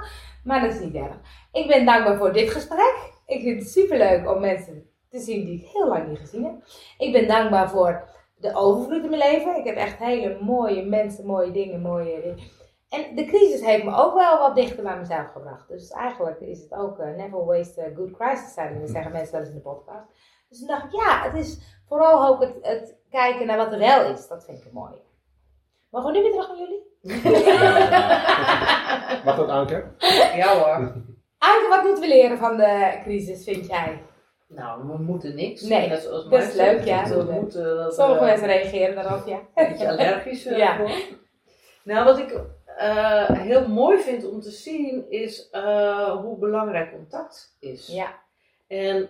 Maar 0.44 0.62
dat 0.62 0.74
is 0.74 0.80
niet 0.80 0.96
erg. 0.96 1.16
Ik 1.52 1.68
ben 1.68 1.86
dankbaar 1.86 2.18
voor 2.18 2.34
dit 2.34 2.50
gesprek. 2.52 2.96
Ik 3.26 3.42
vind 3.42 3.60
het 3.62 3.72
superleuk 3.72 4.30
om 4.30 4.40
mensen 4.42 4.90
te 5.10 5.20
zien 5.20 5.46
die 5.46 5.60
ik 5.62 5.68
heel 5.68 5.88
lang 5.88 6.08
niet 6.08 6.20
gezien 6.20 6.44
heb. 6.44 6.54
Ik 6.98 7.12
ben 7.12 7.28
dankbaar 7.28 7.70
voor 7.70 8.10
de 8.38 8.56
overvloed 8.56 9.04
in 9.04 9.10
mijn 9.10 9.32
leven. 9.32 9.58
Ik 9.58 9.66
heb 9.66 9.76
echt 9.76 9.98
hele 9.98 10.38
mooie 10.42 10.86
mensen, 10.86 11.26
mooie 11.26 11.52
dingen, 11.52 11.82
mooie 11.82 12.22
dingen. 12.22 12.40
En 12.90 13.16
de 13.16 13.26
crisis 13.26 13.62
heeft 13.62 13.84
me 13.84 13.96
ook 13.96 14.14
wel 14.14 14.38
wat 14.38 14.56
dichter 14.56 14.84
bij 14.84 14.98
mezelf 14.98 15.32
gebracht. 15.32 15.68
Dus 15.68 15.90
eigenlijk 15.90 16.40
is 16.40 16.62
het 16.62 16.74
ook 16.74 17.00
eh, 17.00 17.16
never 17.16 17.46
waste 17.46 17.82
a 17.82 17.96
good 17.96 18.12
crisis 18.12 18.54
time. 18.54 18.80
Dat 18.80 18.90
zeggen 18.90 19.12
mensen 19.12 19.32
wel 19.32 19.42
eens 19.42 19.50
in 19.50 19.56
de 19.56 19.62
podcast. 19.62 20.06
Dus 20.50 20.60
toen 20.60 20.68
dacht 20.68 20.84
ik, 20.84 20.92
ja, 20.92 21.24
het 21.24 21.46
is 21.46 21.60
vooral 21.88 22.28
ook 22.28 22.42
het, 22.42 22.54
het 22.62 22.96
kijken 23.10 23.48
naar 23.48 23.58
wat 23.58 23.72
er 23.72 23.80
wel 23.80 24.12
is. 24.12 24.28
Dat 24.28 24.46
vind 24.46 24.66
ik 24.66 24.72
mooi. 24.72 24.94
Mogen 25.90 26.12
we 26.12 26.18
nu 26.18 26.24
weer 26.24 26.32
terug 26.32 26.48
naar 26.48 26.58
jullie? 26.58 26.86
Mag 29.26 29.36
dat, 29.36 29.50
Anke? 29.50 29.86
Ja 30.36 30.58
hoor. 30.58 30.94
Anke, 31.38 31.68
wat 31.70 31.84
moeten 31.84 32.02
we 32.02 32.08
leren 32.08 32.38
van 32.38 32.58
de 32.58 33.00
crisis, 33.04 33.44
vind 33.44 33.68
jij? 33.68 34.02
Nou, 34.48 34.88
we 34.88 34.98
moeten 34.98 35.36
niks. 35.36 35.62
Nee, 35.62 35.90
dat 35.90 35.98
is 36.32 36.54
leuk, 36.54 36.84
ja. 36.84 37.08
We 37.10 37.32
moeten, 37.32 37.76
dat, 37.76 37.94
Sommige 37.96 38.20
eh, 38.20 38.26
mensen 38.26 38.48
reageren 38.48 38.96
daarop, 38.96 39.28
ja. 39.28 39.36
een 39.56 39.68
beetje 39.70 39.90
allergisch 39.90 40.46
eh, 40.46 40.58
Ja. 40.58 40.78
voor. 40.78 40.92
Nou, 41.84 42.06
wat 42.06 42.18
ik 42.20 42.40
eh, 42.78 43.30
heel 43.30 43.68
mooi 43.68 44.00
vind 44.00 44.30
om 44.30 44.42
te 44.42 44.52
zien 44.52 45.10
is 45.12 45.50
hoe 46.22 46.38
belangrijk 46.40 46.92
contact 46.92 47.58
is. 47.60 47.88
Ja, 47.88 48.08
En 48.68 49.10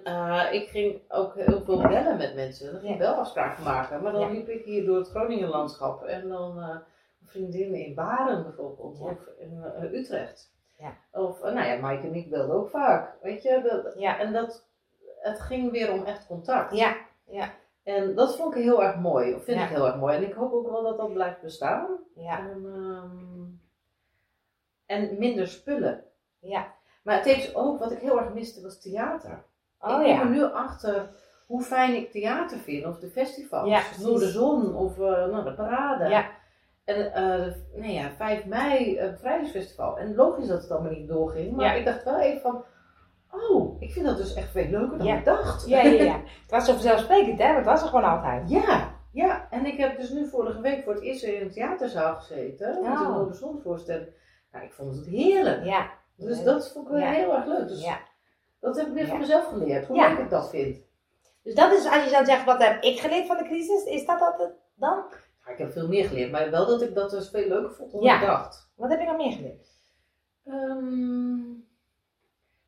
ik 0.51 0.67
ging 0.69 1.01
ook 1.09 1.35
heel 1.35 1.61
veel 1.61 1.81
bellen 1.81 2.17
met 2.17 2.35
mensen. 2.35 2.71
Dan 2.71 2.81
ging 2.81 2.93
ik 2.93 3.01
Ja. 3.01 3.11
belafspraken 3.11 3.63
maken. 3.63 4.01
Maar 4.03 4.11
dan 4.11 4.21
Ja. 4.21 4.29
liep 4.29 4.49
ik 4.49 4.65
hier 4.65 4.85
door 4.85 4.97
het 4.97 5.09
Groningenlandschap. 5.09 6.03
En 6.03 6.27
dan 6.27 6.81
vriendinnen 7.25 7.85
in 7.85 7.95
Baren 7.95 8.43
bijvoorbeeld. 8.43 8.99
Of 8.99 9.17
in 9.39 9.63
Utrecht. 9.93 10.55
Ja. 10.77 10.93
Of, 11.11 11.41
nou 11.41 11.67
ja, 11.67 11.87
Mike 11.89 12.07
en 12.07 12.15
ik 12.15 12.29
belden 12.29 12.55
ook 12.55 12.69
vaak. 12.69 13.15
Weet 13.21 13.43
je, 13.43 13.61
dat, 13.83 13.93
ja, 13.99 14.19
en 14.19 14.33
dat, 14.33 14.66
het 15.19 15.39
ging 15.39 15.71
weer 15.71 15.91
om 15.91 16.03
echt 16.05 16.27
contact. 16.27 16.75
ja, 16.75 16.95
ja, 17.29 17.49
En 17.83 18.15
dat 18.15 18.35
vond 18.37 18.55
ik 18.55 18.63
heel 18.63 18.83
erg 18.83 18.95
mooi. 18.99 19.33
Of 19.35 19.43
vind 19.43 19.57
Ja. 19.57 19.63
ik 19.63 19.69
heel 19.69 19.85
erg 19.85 19.95
mooi. 19.95 20.15
En 20.15 20.23
ik 20.23 20.33
hoop 20.33 20.53
ook 20.53 20.69
wel 20.69 20.83
dat 20.83 20.97
dat 20.97 21.13
blijft 21.13 21.41
bestaan. 21.41 21.87
ja, 22.15 22.39
En, 22.39 22.65
ehm, 22.75 23.45
en 24.85 25.17
minder 25.19 25.47
spullen. 25.47 26.03
ja. 26.39 26.75
Maar 27.03 27.15
het 27.15 27.25
heeft 27.25 27.55
ook, 27.55 27.79
wat 27.79 27.91
ik 27.91 27.99
heel 27.99 28.19
erg 28.19 28.33
miste, 28.33 28.61
was 28.61 28.81
theater. 28.81 29.43
Oh 29.79 29.89
ik 29.89 29.95
kom 29.95 30.05
ja. 30.05 30.19
er 30.19 30.29
nu 30.29 30.43
achter 30.43 31.09
hoe 31.47 31.61
fijn 31.61 31.95
ik 31.95 32.11
theater 32.11 32.57
vind, 32.57 32.85
of 32.85 32.99
de 32.99 33.07
festivals, 33.09 33.69
Ja. 33.69 33.81
Door 34.03 34.19
de 34.19 34.27
Zon, 34.29 34.75
of 34.75 34.99
eh, 34.99 35.25
nou, 35.27 35.43
de 35.43 35.53
parade. 35.53 36.09
Ja. 36.09 36.29
En 36.85 37.13
eh 37.13 37.53
nee 37.73 37.93
ja, 37.93 38.09
5 38.09 38.45
mei, 38.45 38.99
het 38.99 39.19
Vrijheidsfestival. 39.19 39.97
En 39.97 40.15
logisch 40.15 40.47
dat 40.47 40.61
het 40.61 40.71
allemaal 40.71 40.91
niet 40.91 41.07
doorging, 41.07 41.55
maar 41.55 41.65
Ja. 41.65 41.71
ik 41.73 41.85
dacht 41.85 42.03
wel 42.03 42.19
even 42.19 42.41
van, 42.41 42.63
oh, 43.31 43.66
ik 43.79 43.91
vind 43.91 44.05
dat 44.05 44.17
dus 44.17 44.33
echt 44.33 44.51
veel 44.51 44.67
leuker 44.69 44.97
dan 44.97 45.07
Ja. 45.07 45.15
ik 45.17 45.25
dacht. 45.25 45.67
Ja, 45.67 45.81
ja, 45.81 46.03
ja. 46.03 46.13
Het 46.41 46.51
was 46.51 46.65
zo 46.65 46.71
vanzelfsprekend, 46.73 47.39
hè? 47.39 47.45
Het 47.55 47.65
was 47.65 47.81
er 47.81 47.87
gewoon 47.87 48.03
altijd. 48.09 48.49
ja, 48.49 48.95
ja. 49.11 49.47
En 49.49 49.65
ik 49.65 49.77
heb 49.77 49.97
dus 49.99 50.09
nu 50.09 50.27
vorige 50.27 50.61
week 50.61 50.83
voor 50.83 50.93
het 50.93 51.01
eerst 51.03 51.21
weer 51.25 51.33
in 51.35 51.41
een 51.41 51.51
theaterzaal 51.51 52.15
gezeten, 52.15 52.81
met 52.81 52.91
Oh. 52.91 53.07
een 53.07 53.13
Door 53.13 53.27
de 53.27 53.33
Zon 53.33 53.59
voorstelling. 53.63 54.07
Nou, 54.51 54.65
ik 54.65 54.73
vond 54.73 54.95
het 54.95 55.05
heerlijk. 55.05 55.63
Ja, 55.63 55.89
Dus 56.15 56.43
dat 56.43 56.71
vond 56.71 56.85
ik 56.85 56.91
wel 56.91 57.01
Ja. 57.01 57.11
heel 57.11 57.35
erg 57.35 57.45
leuk. 57.45 57.67
Dus 57.67 57.83
ja. 57.83 57.97
dat 58.59 58.77
heb 58.77 58.87
ik 58.87 58.93
weer 58.93 59.07
van 59.07 59.19
mezelf 59.19 59.45
geleerd, 59.45 59.85
hoe 59.87 59.97
leuk 59.97 60.17
ik 60.17 60.29
dat 60.29 60.49
vind. 60.49 60.77
Dus 61.43 61.55
dat 61.55 61.71
is, 61.71 61.85
als 61.91 62.03
je 62.03 62.09
dan 62.11 62.25
zegt, 62.25 62.45
wat 62.45 62.63
heb 62.63 62.83
ik 62.83 62.99
geleerd 62.99 63.27
van 63.27 63.37
de 63.37 63.43
crisis? 63.43 63.83
Is 63.83 64.05
dat 64.05 64.19
dat 64.19 64.37
het 64.37 64.51
dan? 64.75 65.03
Ik 65.51 65.57
heb 65.57 65.71
veel 65.71 65.87
meer 65.87 66.05
geleerd, 66.07 66.31
maar 66.31 66.51
wel 66.51 66.65
dat 66.65 66.81
ik 66.81 66.95
dat 66.95 67.09
dus 67.09 67.29
veel 67.29 67.47
leuker 67.47 67.71
vond 67.75 67.91
dan 67.91 68.01
ik 68.03 68.21
dacht. 68.21 68.71
Wat 68.75 68.89
heb 68.89 68.99
je 68.99 69.05
nog 69.05 69.17
meer 69.17 69.31
geleerd? 69.31 69.67
Ehm, 70.45 71.53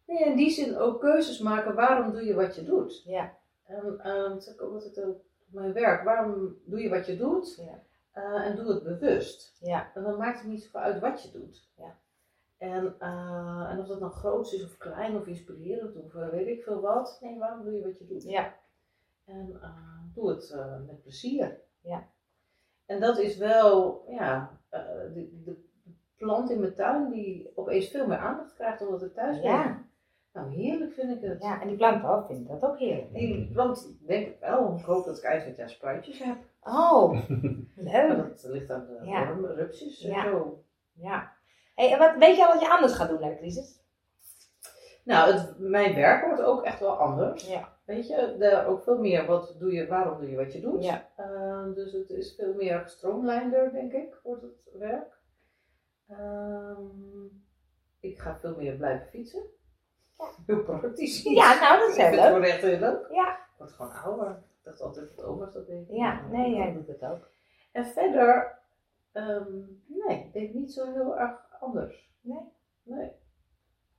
nee, 0.09 0.23
in 0.25 0.35
die 0.35 0.49
zin 0.49 0.77
ook 0.77 0.99
keuzes 0.99 1.39
maken. 1.39 1.75
Waarom 1.75 2.11
doe 2.11 2.25
je 2.25 2.33
wat 2.33 2.55
je 2.55 2.63
doet? 2.63 3.03
Ja, 3.05 3.37
En 3.63 3.99
ehm, 3.99 4.29
dat 4.29 4.43
zeg 4.43 4.53
ik 4.53 4.61
ook 4.61 4.73
altijd 4.73 5.05
op 5.07 5.21
mijn 5.51 5.73
werk. 5.73 6.03
Waarom 6.03 6.55
doe 6.65 6.79
je 6.81 6.89
wat 6.89 7.05
je 7.05 7.17
doet? 7.17 7.55
Ja. 7.55 7.83
Eh, 8.11 8.45
en 8.45 8.55
doe 8.55 8.73
het 8.73 8.83
bewust. 8.83 9.57
ja, 9.59 9.91
En 9.93 10.03
dan 10.03 10.17
maakt 10.17 10.39
het 10.39 10.47
niet 10.47 10.63
zoveel 10.63 10.79
uit 10.79 10.99
wat 10.99 11.23
je 11.23 11.31
doet. 11.31 11.69
Ja. 11.77 11.97
En, 12.57 12.95
eh, 12.99 13.67
en 13.69 13.79
of 13.79 13.87
dat 13.87 13.99
nou 13.99 14.11
groot 14.11 14.53
is 14.53 14.63
of 14.63 14.77
klein 14.77 15.15
of 15.15 15.27
inspirerend 15.27 15.95
of 15.95 16.15
eh, 16.15 16.29
weet 16.29 16.47
ik 16.47 16.63
veel 16.63 16.81
wat. 16.81 17.17
Nee, 17.21 17.37
waarom 17.39 17.63
doe 17.63 17.73
je 17.73 17.83
wat 17.83 17.97
je 17.99 18.05
doet? 18.07 18.23
ja, 18.23 18.53
En 19.25 19.59
eh, 19.61 19.69
doe 20.13 20.29
het 20.29 20.49
eh, 20.51 20.75
met 20.87 21.01
plezier. 21.01 21.59
Ja. 21.81 22.07
En 22.85 22.99
dat 22.99 23.17
is 23.19 23.37
wel, 23.37 24.03
ja, 24.07 24.59
eh, 24.69 24.81
de, 25.13 25.41
de 25.43 25.55
plant 26.17 26.49
in 26.49 26.59
mijn 26.59 26.73
tuin 26.75 27.09
die 27.09 27.51
opeens 27.55 27.87
veel 27.87 28.07
meer 28.07 28.17
aandacht 28.17 28.53
krijgt 28.53 28.81
omdat 28.81 29.03
ik 29.03 29.13
thuis 29.13 29.41
ben. 29.41 29.49
ja. 29.51 29.87
Nou, 30.39 30.54
heerlijk 30.56 30.93
vind 30.93 31.15
ik 31.23 31.30
het. 31.30 31.41
Ja, 31.43 31.62
en 31.62 31.67
die 31.67 31.78
planten 31.78 32.25
vind 32.28 32.39
ik 32.39 32.47
dat 32.47 32.69
ook 32.69 32.80
heerlijk. 32.80 33.13
Die 33.13 33.52
plant, 33.52 33.97
denk 34.08 34.28
ik 34.28 34.39
wel. 34.39 34.75
Ik 34.78 34.86
hoop 34.86 35.06
dat 35.06 35.17
ik 35.17 35.23
het 35.23 35.58
jaar 35.58 35.69
spruitjes 35.69 36.23
heb. 36.23 36.38
Oh, 36.63 37.12
leuk. 37.75 38.17
dat 38.17 38.43
ligt 38.43 38.69
aan 38.71 38.86
de 38.86 39.10
Ja. 39.10 39.32
rupsjes 39.32 40.04
en 40.04 40.10
Ja. 40.12 40.23
zo. 40.23 40.63
Ja. 40.93 41.32
Hey, 41.75 41.91
en 41.91 41.99
wat, 41.99 42.15
weet 42.17 42.36
je 42.36 42.45
al 42.45 42.54
wat 42.54 42.62
je 42.62 42.69
anders 42.69 42.93
gaat 42.93 43.10
doen 43.10 43.19
na 43.19 43.28
de 43.30 43.38
crisis? 43.38 43.78
Nou, 45.04 45.34
het, 45.34 45.60
mijn 45.60 45.95
werk 45.95 46.25
wordt 46.25 46.41
ook 46.41 46.63
echt 46.63 46.80
wel 46.80 46.97
anders. 46.97 47.47
Ja. 47.47 47.78
Weet 47.86 48.08
je, 48.08 48.36
daar 48.39 48.67
ook 48.67 48.84
veel 48.84 48.97
meer, 48.97 49.25
wat 49.25 49.56
doe 49.60 49.71
je, 49.73 49.88
waarom 49.88 50.19
doe 50.19 50.30
je 50.30 50.36
wat 50.38 50.54
je 50.54 50.62
doet. 50.62 50.84
Ja. 50.84 51.08
Eh, 51.15 51.73
dus 51.75 51.91
het 51.91 52.10
is 52.10 52.36
veel 52.36 52.54
meer 52.54 52.80
gestroomlijnder, 52.80 53.71
denk 53.71 53.91
ik, 53.93 54.19
wordt 54.23 54.41
het 54.41 54.69
werk. 54.73 55.17
Ehm, 56.08 57.25
ik 57.99 58.19
ga 58.19 58.38
veel 58.39 58.56
meer 58.56 58.75
blijven 58.75 59.08
fietsen. 59.08 59.41
Ja. 60.19 60.25
Heel 60.45 60.63
praktisch. 60.63 61.23
Ja, 61.23 61.60
nou, 61.60 61.79
dat 61.79 61.89
is 61.89 61.95
heel 61.95 62.05
het 62.05 62.15
leuk. 62.15 62.25
gewoon 62.25 62.43
echt 62.43 62.62
heel 62.62 62.79
leuk. 62.79 63.08
Ja. 63.12 63.34
Ik 63.36 63.58
word 63.58 63.71
gewoon 63.71 63.91
ouder. 63.91 64.29
Ik 64.29 64.63
dacht 64.63 64.82
altijd 64.82 65.15
dat 65.15 65.25
oma's 65.25 65.53
dat 65.53 65.67
deden. 65.67 65.95
Ja, 65.95 66.27
nee, 66.27 66.55
jij 66.55 66.73
doet 66.73 66.88
het 66.88 67.05
ook. 67.05 67.29
En 67.71 67.86
verder, 67.86 68.60
ehm, 69.12 69.51
nee, 69.86 70.23
ik 70.25 70.34
denk 70.34 70.53
niet 70.53 70.73
zo 70.73 70.93
heel 70.93 71.19
erg 71.19 71.39
anders. 71.60 72.12
Nee? 72.21 72.41
Nee. 72.84 73.12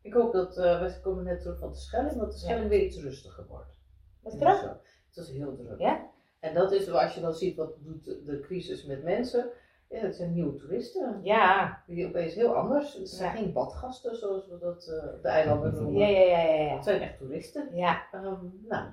Ik 0.03 0.13
hoop 0.13 0.33
dat, 0.33 0.57
eh 0.57 0.81
we 0.81 1.01
komen 1.03 1.25
net 1.25 1.41
terug 1.41 1.59
van 1.59 1.71
de 1.71 1.77
Schelling, 1.77 2.19
dat 2.19 2.33
de. 2.33 2.39
Schelling 2.39 2.69
weer 2.69 2.83
iets 2.83 3.03
rustiger 3.03 3.47
wordt. 3.47 3.75
Wat 4.23 4.33
zo. 4.33 4.47
Het 4.47 5.17
was 5.17 5.31
heel 5.31 5.57
druk. 5.57 5.79
Ja? 5.79 6.09
En 6.41 6.55
dat 6.55 6.73
is, 6.73 6.91
als 6.91 7.15
je 7.15 7.21
dan 7.21 7.35
ziet 7.35 7.57
wat 7.57 7.77
doet 7.79 8.05
de, 8.05 8.25
de 8.25 8.41
crisis 8.41 8.85
met 8.85 9.03
mensen, 9.03 9.51
ja, 9.91 9.99
het 10.01 10.17
zijn 10.17 10.33
nieuwe 10.33 10.55
toeristen. 10.55 11.21
Ja. 11.23 11.79
Die 11.87 12.07
opeens 12.07 12.35
heel 12.35 12.55
anders. 12.55 12.95
Het 12.95 13.09
zijn 13.09 13.33
Ja. 13.33 13.37
geen 13.43 13.53
badgasten 13.53 14.17
zoals 14.17 14.49
we 14.49 14.59
dat 14.59 14.87
eh, 15.03 15.13
op 15.15 15.23
de 15.23 15.29
eilanden 15.29 15.75
noemen. 15.75 16.01
Ja, 16.01 16.07
ja, 16.07 16.21
ja, 16.21 16.39
ja, 16.53 16.63
ja. 16.63 16.75
Het 16.75 16.85
zijn 16.85 17.01
echt 17.01 17.19
toeristen. 17.19 17.69
Ja, 17.77 18.03
Ehm, 18.13 18.35
nou, 18.69 18.85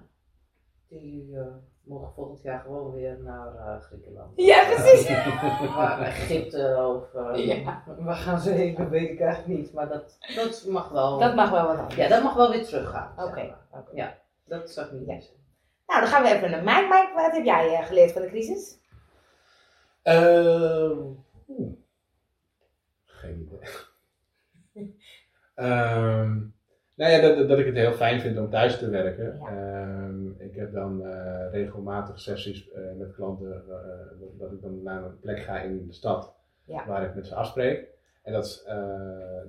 die 0.89 1.37
eh, 1.37 1.45
mogen 1.83 2.13
volgend 2.13 2.41
jaar 2.41 2.59
gewoon 2.59 2.91
weer 2.93 3.17
naar 3.23 3.55
eh, 3.55 3.81
Griekenland. 3.81 4.31
ja 4.35 4.63
precies. 4.65 5.09
Maar 5.75 6.01
Egypte 6.01 6.75
of 6.87 7.13
eh, 7.13 7.45
Ja. 7.45 7.83
waar 7.99 8.15
gaan 8.15 8.39
ze 8.39 8.49
heen, 8.51 8.75
dat 8.75 8.87
weet 8.89 9.09
ik 9.09 9.19
eigenlijk 9.21 9.59
niet. 9.59 9.73
Maar 9.73 9.87
dat, 9.89 10.17
dat 10.35 10.65
mag 10.69 10.89
wel. 10.89 11.19
Dat 11.19 11.35
mag 11.35 11.49
wel 11.49 11.67
wat 11.67 11.77
anders. 11.77 11.95
ja, 11.95 12.07
dat 12.07 12.23
mag 12.23 12.33
wel 12.33 12.49
weer 12.49 12.65
teruggaan. 12.65 13.13
zeg 13.17 13.27
Oké. 13.27 13.55
Ja. 13.93 14.17
Dat 14.45 14.69
zou 14.69 14.85
ik 14.87 14.91
niet 14.93 15.07
Ja. 15.07 15.13
missen. 15.13 15.35
Nou, 15.87 15.99
dan 16.01 16.09
gaan 16.09 16.23
we 16.23 16.29
even 16.29 16.51
naar 16.51 16.63
Mike. 16.63 16.87
Mike, 16.89 17.11
wat 17.15 17.31
heb 17.35 17.45
jij 17.45 17.73
eh, 17.73 17.85
geleerd 17.85 18.11
van 18.11 18.21
de 18.21 18.27
crisis? 18.27 18.79
Ehm, 20.07 20.97
oeh. 21.47 21.73
Geen 23.05 23.39
idee. 23.39 23.59
Ehm, 25.55 26.35
nou 26.95 27.11
ja, 27.11 27.21
dat, 27.21 27.47
dat 27.47 27.59
ik 27.59 27.65
het 27.65 27.75
heel 27.75 27.91
fijn 27.91 28.19
vind 28.21 28.37
om 28.37 28.49
thuis 28.49 28.77
te 28.77 28.89
werken. 28.89 29.37
Ja. 29.39 29.47
Ehm, 29.47 30.27
ik 30.41 30.55
heb 30.55 30.73
dan 30.73 31.05
eh, 31.05 31.51
regelmatig 31.51 32.19
sessies 32.19 32.71
eh, 32.71 32.81
met 32.97 33.13
klanten, 33.15 33.63
eh, 33.69 34.29
dat- 34.39 34.51
ik 34.51 34.61
dan 34.61 34.83
naar 34.83 35.03
een 35.03 35.19
plek 35.19 35.39
ga 35.39 35.59
in 35.59 35.85
de 35.87 35.93
stad 35.93 36.35
Ja. 36.65 36.85
waar 36.87 37.03
ik 37.03 37.15
met 37.15 37.27
ze 37.27 37.35
afspreek. 37.35 37.87
En 38.23 38.33
dat 38.33 38.45
is, 38.45 38.63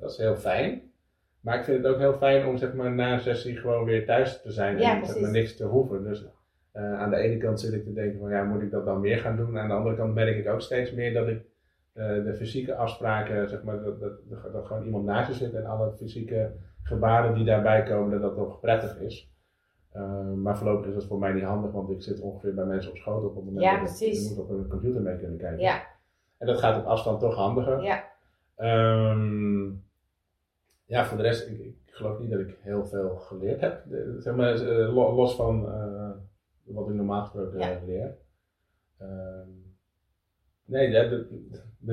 dat 0.00 0.10
is 0.10 0.16
heel 0.16 0.36
fijn. 0.36 0.92
Maar 1.40 1.58
ik 1.58 1.64
vind 1.64 1.82
het 1.84 1.92
ook 1.92 1.98
heel 2.00 2.16
fijn 2.16 2.46
om 2.46 2.56
zeg 2.56 2.72
maar, 2.74 2.92
na 2.92 3.12
een 3.12 3.20
sessie 3.20 3.56
gewoon 3.56 3.84
weer 3.84 4.06
thuis 4.06 4.42
te 4.42 4.52
zijn 4.52 4.78
Ja, 4.78 4.82
en 4.82 5.06
zeg 5.06 5.14
maar, 5.20 5.30
precies. 5.30 5.30
niks 5.32 5.56
te 5.56 5.64
hoeven. 5.64 6.04
Dus 6.04 6.24
eh, 6.78 7.00
aan 7.00 7.10
de 7.10 7.16
ene 7.16 7.36
kant 7.36 7.60
zit 7.60 7.72
ik 7.72 7.84
te 7.84 7.92
denken 7.92 8.20
van 8.20 8.30
ja, 8.30 8.44
moet 8.44 8.62
ik 8.62 8.70
dat 8.70 8.84
dan 8.84 9.00
meer 9.00 9.18
gaan 9.18 9.36
doen? 9.36 9.58
Aan 9.58 9.68
de 9.68 9.74
andere 9.74 9.96
kant 9.96 10.14
merk 10.14 10.36
ik 10.36 10.48
ook 10.48 10.60
steeds 10.60 10.92
meer 10.92 11.12
dat 11.14 11.28
ik 11.28 11.42
eh, 11.92 12.06
de 12.24 12.34
fysieke 12.34 12.74
afspraken, 12.74 13.48
zeg 13.48 13.62
maar, 13.62 13.82
dat, 13.82 14.00
dat, 14.00 14.12
dat, 14.52 14.66
gewoon 14.66 14.84
iemand 14.84 15.04
naast 15.04 15.28
je 15.28 15.34
zit 15.34 15.54
en 15.54 15.66
alle 15.66 15.92
fysieke 15.96 16.52
gebaren 16.82 17.34
die 17.34 17.44
daarbij 17.44 17.82
komen, 17.82 18.10
dat 18.10 18.20
dat 18.20 18.34
toch 18.34 18.60
prettig 18.60 18.98
is. 19.00 19.32
maar 20.36 20.56
voorlopig 20.58 20.86
is 20.88 20.94
dat 20.94 21.04
voor 21.04 21.18
mij 21.18 21.32
niet 21.32 21.42
handig, 21.44 21.70
want 21.72 21.90
ik 21.90 22.02
zit 22.02 22.20
ongeveer 22.20 22.54
bij 22.54 22.64
mensen 22.64 22.90
op 22.90 22.96
schoot 22.96 23.24
op 23.24 23.34
het 23.34 23.44
moment 23.44 23.62
Ja, 23.64 23.80
dat 23.80 23.98
je 23.98 24.26
moet 24.28 24.38
op 24.38 24.50
een 24.50 24.68
computer 24.68 25.00
mee 25.02 25.16
kunnen 25.16 25.38
kijken. 25.38 25.58
Ja, 25.60 25.82
En 26.38 26.46
dat 26.46 26.58
gaat 26.58 26.80
op 26.80 26.86
afstand 26.86 27.20
toch 27.20 27.34
handiger. 27.34 27.82
ja. 27.82 28.04
Ehm, 28.56 29.66
ja, 30.84 31.04
voor 31.04 31.16
de 31.16 31.22
rest, 31.22 31.48
ik, 31.48 31.58
ik 31.58 31.74
geloof 31.86 32.18
niet 32.18 32.30
dat 32.30 32.40
ik 32.40 32.56
heel 32.60 32.86
veel 32.86 33.16
geleerd 33.16 33.60
heb. 33.60 33.82
De- 33.88 34.16
zeg 34.18 34.34
maar, 34.34 34.54
eh, 34.54 34.94
lo- 34.94 35.14
los 35.14 35.36
van 35.36 35.68
eh, 35.72 35.97
wat 36.68 36.88
ik 36.88 36.94
normaal 36.94 37.20
gesproken 37.20 37.58
Ja. 37.58 37.70
eh, 37.70 37.86
leer. 37.86 38.16
Ehm, 38.98 39.48
nee, 40.64 40.92
dat- 40.92 41.26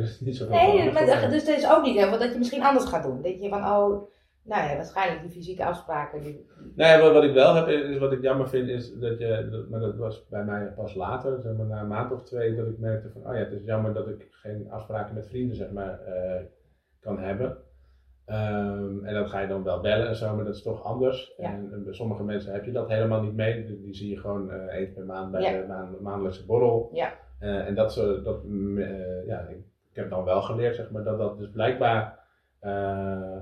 is 0.04 0.20
niet 0.20 0.36
zoveel 0.38 0.56
Nee, 0.56 0.92
maar, 0.92 1.06
dus 1.30 1.48
het 1.48 1.58
is 1.58 1.70
ook 1.70 1.84
niet 1.84 1.98
veel 2.00 2.20
dat 2.20 2.32
je 2.32 2.38
misschien 2.38 2.64
anders 2.64 2.86
gaat 2.86 3.04
doen. 3.04 3.22
Dat 3.22 3.42
je 3.42 3.50
van, 3.50 3.60
oh, 3.64 4.10
nou 4.44 4.70
ja, 4.70 4.76
waarschijnlijk 4.76 5.22
die 5.22 5.32
fysieke 5.32 5.66
afspraken. 5.66 6.22
Die, 6.22 6.46
Nee, 6.76 7.02
wat, 7.02 7.14
wat 7.14 7.24
ik 7.24 7.34
wel 7.34 7.56
heb, 7.56 7.68
is 7.68 7.98
wat 7.98 8.12
ik 8.12 8.22
jammer 8.22 8.50
vind, 8.50 8.68
is 8.70 8.94
dat 8.94 9.20
je, 9.20 9.48
dat- 9.52 9.70
maar 9.70 9.80
dat 9.80 9.96
was 9.96 10.28
bij 10.28 10.44
mij 10.44 10.66
pas 10.66 10.96
later, 10.96 11.42
zeg 11.42 11.56
maar 11.56 11.66
na 11.66 11.82
een 11.82 11.88
maand 11.88 12.12
of 12.12 12.24
twee, 12.24 12.56
dat 12.56 12.68
ik 12.68 12.78
merkte 12.80 13.10
van, 13.10 13.28
oh 13.28 13.34
ja, 13.34 13.40
het 13.40 13.52
is 13.52 13.64
jammer 13.64 13.94
dat 13.94 14.08
ik 14.08 14.28
geen 14.32 14.72
afspraken 14.72 15.14
met 15.16 15.28
vrienden, 15.28 15.56
zeg 15.56 15.72
maar, 15.72 16.00
eh, 16.00 16.42
kan 17.00 17.20
hebben. 17.20 17.58
Ehm, 18.26 19.06
en 19.06 19.14
dan 19.14 19.30
ga 19.30 19.40
je 19.40 19.48
dan 19.48 19.64
wel 19.64 19.82
bellen 19.82 20.08
en 20.08 20.16
zo, 20.16 20.36
maar 20.36 20.46
dat 20.46 20.56
is 20.56 20.62
toch 20.62 20.84
anders. 20.84 21.34
Ja. 21.38 21.50
En, 21.54 21.84
bij 21.84 21.94
sommige 21.94 22.24
mensen 22.24 22.54
heb 22.54 22.66
je 22.66 22.72
dat 22.72 22.90
helemaal 22.90 23.22
niet 23.22 23.36
mee. 23.36 23.66
Die, 23.66 23.82
die 23.82 23.96
zie 23.96 24.10
je 24.10 24.20
gewoon 24.20 24.52
eh 24.52 24.66
één 24.76 24.94
per 24.94 25.06
maand 25.06 25.32
bij 25.32 25.42
Ja. 25.42 25.62
de 25.62 25.68
maan- 25.68 25.96
maandelijkse 26.02 26.46
borrel. 26.46 26.90
Ja. 26.94 27.14
Eh, 27.40 27.68
en 27.68 27.76
dat, 27.76 27.94
zo, 27.94 28.22
dat 28.22 28.44
mm, 28.44 28.78
eh, 28.78 29.26
ja, 29.28 29.40
ik, 29.40 29.58
ik 29.90 29.96
heb 29.96 30.10
dan 30.10 30.24
wel 30.24 30.42
geleerd, 30.42 30.76
zeg 30.76 30.92
maar, 30.92 31.04
dat 31.04 31.18
dat 31.18 31.38
dus 31.38 31.50
blijkbaar 31.50 32.24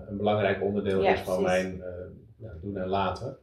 een 0.08 0.18
belangrijk 0.18 0.62
onderdeel 0.62 1.02
Ja, 1.02 1.12
is 1.14 1.20
van 1.22 1.44
precies. 1.44 1.78
mijn 1.78 1.84
doen 2.62 2.78
en 2.78 2.88
laten. 2.88 3.38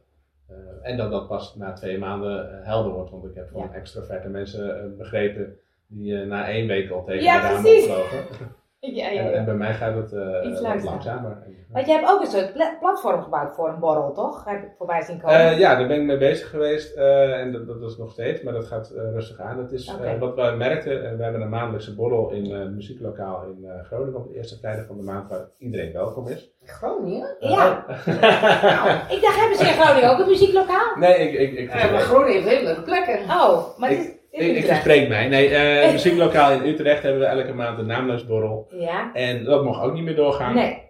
En 0.81 0.97
dat 0.97 1.11
dat 1.11 1.27
pas 1.27 1.55
na 1.55 1.73
twee 1.73 1.97
maanden 1.97 2.63
helder 2.63 2.91
wordt, 2.91 3.11
want 3.11 3.25
ik 3.25 3.35
heb 3.35 3.49
van 3.49 3.61
Ja. 3.61 3.73
extroverte 3.73 4.29
mensen 4.29 4.97
begrepen 4.97 5.57
die 5.87 6.25
na 6.25 6.47
één 6.49 6.67
week 6.67 6.89
al 6.91 7.03
tegen 7.03 7.21
de 7.23 7.25
ramen 7.47 7.61
precies. 7.61 7.87
opvlogen. 7.87 8.25
ja, 8.81 9.09
ja, 9.09 9.29
En, 9.29 9.45
bij 9.45 9.53
mij 9.53 9.73
gaat 9.73 9.95
het 9.95 10.13
eh, 10.13 10.49
Iets 10.49 10.61
wat 10.61 10.83
langzamer. 10.83 11.37
Want 11.71 11.85
je 11.85 11.91
hebt 11.91 12.09
ook 12.09 12.21
een 12.21 12.27
soort 12.27 12.53
pla- 12.53 12.77
platform 12.79 13.21
gebouwd 13.21 13.55
voor 13.55 13.69
een 13.69 13.79
borrel, 13.79 14.11
toch? 14.11 14.45
Heb 14.45 14.63
ik 14.63 14.69
voorbij 14.77 15.01
zien 15.01 15.19
komen. 15.19 15.35
Eh, 15.35 15.59
ja, 15.59 15.75
daar 15.75 15.87
ben 15.87 15.99
ik 15.99 16.05
mee 16.05 16.17
bezig 16.17 16.49
geweest 16.49 16.95
eh, 16.95 17.39
en 17.39 17.51
dat, 17.51 17.67
dat 17.67 17.81
is 17.91 17.97
nog 17.97 18.11
steeds, 18.11 18.41
maar 18.41 18.53
dat 18.53 18.65
gaat 18.65 18.91
rustig 18.95 19.39
aan. 19.39 19.57
Dat 19.57 19.71
is 19.71 19.95
wat 20.19 20.35
we 20.35 20.53
merkten, 20.57 21.17
we 21.17 21.23
hebben 21.23 21.41
een 21.41 21.49
maandelijkse 21.49 21.95
borrel 21.95 22.29
in 22.31 22.53
het 22.53 22.71
muzieklokaal 22.71 23.43
in 23.43 23.65
Groningen 23.83 24.15
op 24.15 24.27
de 24.27 24.35
eerste 24.35 24.57
vrijdag 24.57 24.85
van 24.85 24.97
de 24.97 25.03
maand 25.03 25.29
waar 25.29 25.47
iedereen 25.57 25.93
welkom 25.93 26.27
is. 26.27 26.51
Groningen? 26.63 27.35
ja, 27.39 27.85
nou, 28.05 28.89
ik 29.15 29.21
dacht, 29.21 29.39
hebben 29.39 29.57
ze 29.57 29.67
in 29.67 29.81
Groningen 29.81 30.11
ook 30.11 30.19
een 30.19 30.27
muzieklokaal? 30.27 30.95
nee, 30.95 31.29
ik, 31.29 31.39
ik, 31.39 31.59
ik, 31.59 31.67
maar 31.67 31.99
Groningen 31.99 32.33
heeft 32.33 32.47
hele 32.47 32.63
leuke 32.63 32.81
plekken. 32.81 33.19
Oh, 33.23 33.77
maar 33.77 33.89
het 33.89 33.99
is 33.99 34.19
ik, 34.31 34.55
ik 34.57 34.65
verspreek 34.65 35.07
mij. 35.09 35.27
Nee, 35.27 35.47
eh, 35.49 35.83
het 35.83 35.91
muzieklokaal 35.91 36.51
in 36.51 36.65
Utrecht 36.69 37.03
hebben 37.03 37.19
we 37.21 37.27
elke 37.27 37.53
maand 37.53 37.79
een 37.79 37.85
naamloos 37.85 38.25
borrel. 38.25 38.67
Ja, 38.69 39.13
En 39.13 39.43
dat 39.43 39.63
mocht 39.63 39.81
ook 39.81 39.93
niet 39.93 40.03
meer 40.03 40.15
doorgaan. 40.15 40.55
nee. 40.55 40.89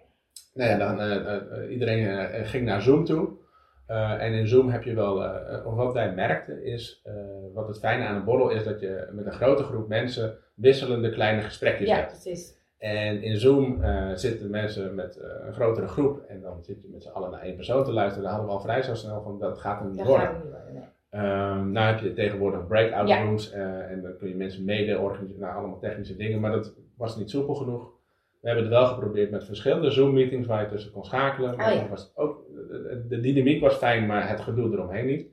Nee, 0.54 0.78
dan, 0.78 1.00
eh, 1.00 1.14
eh, 1.16 1.34
eh, 1.34 1.70
iedereen 1.70 2.08
eh, 2.18 2.46
ging 2.48 2.64
naar 2.64 2.82
Zoom 2.82 3.04
toe. 3.04 3.28
Eh, 3.86 4.22
en 4.22 4.32
in 4.32 4.46
Zoom 4.48 4.68
heb 4.70 4.82
je 4.82 4.94
wel, 4.94 5.24
eh, 5.24 5.54
eh, 5.54 5.64
wat 5.76 5.92
wij 5.92 6.12
merkten 6.12 6.64
is, 6.64 7.00
eh, 7.04 7.12
wat 7.54 7.68
het 7.68 7.78
fijne 7.78 8.04
aan 8.04 8.16
een 8.16 8.24
borrel 8.24 8.48
is, 8.50 8.64
dat 8.64 8.80
je 8.80 9.08
met 9.12 9.26
een 9.26 9.32
grote 9.32 9.62
groep 9.62 9.88
mensen 9.88 10.38
wisselende 10.54 11.10
kleine 11.10 11.40
gesprekjes 11.42 11.88
Ja, 11.88 11.94
hebt. 11.96 12.08
precies. 12.22 12.60
En 12.78 13.22
in 13.22 13.36
Zoom 13.36 13.82
eh, 13.82 14.10
zitten 14.14 14.50
mensen 14.50 14.94
met 14.94 15.16
eh, 15.16 15.46
een 15.46 15.52
grotere 15.52 15.86
groep 15.88 16.20
en 16.28 16.40
dan 16.40 16.62
zit 16.62 16.82
je 16.82 16.88
met 16.92 17.02
z'n 17.02 17.08
allen 17.10 17.30
naar 17.30 17.40
één 17.42 17.54
persoon 17.56 17.84
te 17.84 17.92
luisteren. 17.92 18.22
Daar 18.22 18.32
hadden 18.32 18.50
we 18.50 18.56
al 18.56 18.62
vrij 18.64 18.82
zo 18.82 18.94
snel 18.94 19.22
van, 19.22 19.38
dat 19.38 19.58
gaat 19.58 19.78
hem 19.78 19.88
niet 19.88 19.98
Dat 19.98 20.06
worden. 20.06 20.26
gaat 20.26 20.34
niet 20.42 20.52
worden, 20.52 20.74
nee. 20.74 20.82
Ehm, 21.12 21.70
nou 21.72 21.86
heb 21.86 21.98
je 21.98 22.12
tegenwoordig 22.12 22.66
breakout 22.66 23.08
Ja. 23.08 23.22
rooms 23.22 23.50
eh, 23.52 23.90
en 23.90 24.02
dan 24.02 24.16
kun 24.16 24.28
je 24.28 24.34
mensen 24.34 24.64
mede 24.64 24.98
organiseren, 24.98 25.42
nou 25.42 25.56
allemaal 25.58 25.78
technische 25.78 26.16
dingen, 26.16 26.40
maar 26.40 26.50
dat 26.50 26.74
was 26.96 27.16
niet 27.16 27.30
soepel 27.30 27.54
genoeg. 27.54 27.90
We 28.40 28.48
hebben 28.48 28.64
het 28.64 28.72
wel 28.74 28.86
geprobeerd 28.86 29.30
met 29.30 29.44
verschillende 29.44 29.90
Zoom-meetings 29.90 30.46
waar 30.46 30.62
je 30.62 30.68
tussen 30.68 30.92
kon 30.92 31.04
schakelen. 31.04 31.56
Maar 31.56 31.72
Oh 31.72 31.78
ja. 31.78 31.88
was 31.88 32.12
ook, 32.16 32.46
de, 32.68 33.04
de 33.08 33.20
dynamiek 33.20 33.60
was 33.60 33.74
fijn, 33.74 34.06
maar 34.06 34.28
het 34.28 34.40
gedoe 34.40 34.72
eromheen 34.72 35.06
niet. 35.06 35.26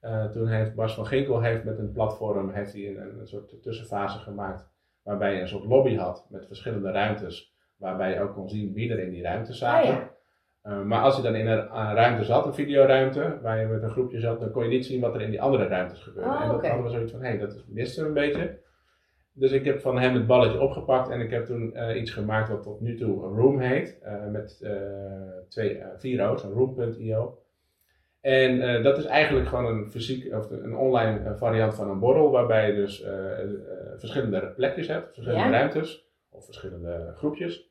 Eh, 0.00 0.24
toen 0.30 0.48
heeft 0.48 0.74
Bas 0.74 0.94
van 0.94 1.06
Ginkel 1.06 1.40
heeft 1.40 1.64
met 1.64 1.78
een 1.78 1.92
platform 1.92 2.50
heeft 2.50 2.72
hij 2.72 2.86
een, 2.88 3.18
een 3.20 3.26
soort 3.26 3.62
tussenfase 3.62 4.18
gemaakt 4.18 4.68
waarbij 5.02 5.34
je 5.34 5.40
een 5.40 5.48
soort 5.48 5.64
lobby 5.64 5.96
had 5.96 6.26
met 6.30 6.46
verschillende 6.46 6.90
ruimtes, 6.90 7.54
waarbij 7.76 8.12
je 8.12 8.20
ook 8.20 8.34
kon 8.34 8.48
zien 8.48 8.72
wie 8.72 8.90
er 8.92 8.98
in 8.98 9.10
die 9.10 9.22
ruimtes 9.22 9.58
zaten. 9.58 9.90
Oh 9.90 9.96
ja. 9.96 10.10
Uh, 10.66 10.82
maar 10.82 11.02
als 11.02 11.16
je 11.16 11.22
dan 11.22 11.34
in 11.34 11.46
een, 11.46 11.58
een 11.58 11.94
ruimte 11.94 12.24
zat, 12.24 12.46
een 12.46 12.54
videoruimte, 12.54 13.38
waar 13.42 13.60
je 13.60 13.66
met 13.66 13.82
een 13.82 13.90
groepje 13.90 14.20
zat, 14.20 14.40
dan 14.40 14.50
kon 14.50 14.62
je 14.62 14.68
niet 14.68 14.86
zien 14.86 15.00
wat 15.00 15.14
er 15.14 15.20
in 15.20 15.30
die 15.30 15.42
andere 15.42 15.66
ruimtes 15.66 16.02
gebeurde. 16.02 16.30
Oh, 16.30 16.40
en 16.42 16.48
dat 16.48 16.56
oké. 16.56 16.66
hadden 16.66 16.84
we 16.86 16.90
zoiets 16.92 17.12
van, 17.12 17.20
hé, 17.22 17.28
hey, 17.28 17.38
dat 17.38 17.54
is- 17.54 17.64
miste 17.68 18.04
een 18.06 18.12
beetje. 18.12 18.58
Dus 19.32 19.50
ik 19.52 19.64
heb 19.64 19.80
van 19.80 19.98
hem 19.98 20.14
het 20.14 20.26
balletje 20.26 20.60
opgepakt 20.60 21.08
en 21.10 21.20
ik 21.20 21.30
heb 21.30 21.44
toen 21.44 21.74
eh, 21.74 22.00
iets 22.00 22.10
gemaakt 22.10 22.48
wat 22.48 22.62
tot 22.62 22.80
nu 22.80 22.96
toe 22.96 23.24
een 23.24 23.34
room 23.36 23.58
heet. 23.60 23.98
eh, 24.02 24.26
met 24.26 24.60
eh, 24.62 24.72
twee, 25.48 25.78
eh, 25.78 25.86
vier 25.96 26.28
O's, 26.30 26.42
een 26.42 26.52
room.io. 26.52 27.38
En 28.20 28.60
eh, 28.62 28.82
dat 28.82 28.98
is 28.98 29.04
eigenlijk 29.04 29.48
gewoon 29.48 29.66
een 29.66 29.90
fysiek 29.90 30.34
of 30.34 30.50
een 30.50 30.76
online 30.76 31.18
eh, 31.24 31.36
variant 31.36 31.74
van 31.74 31.90
een 31.90 31.98
borrel, 31.98 32.30
waarbij 32.30 32.66
je 32.66 32.74
dus 32.74 33.02
eh, 33.02 33.40
eh, 33.42 33.48
verschillende 33.96 34.46
plekjes 34.56 34.88
hebt, 34.88 35.14
verschillende 35.14 35.44
Ja. 35.44 35.50
ruimtes 35.58 36.08
of 36.30 36.44
verschillende 36.44 37.12
groepjes. 37.16 37.65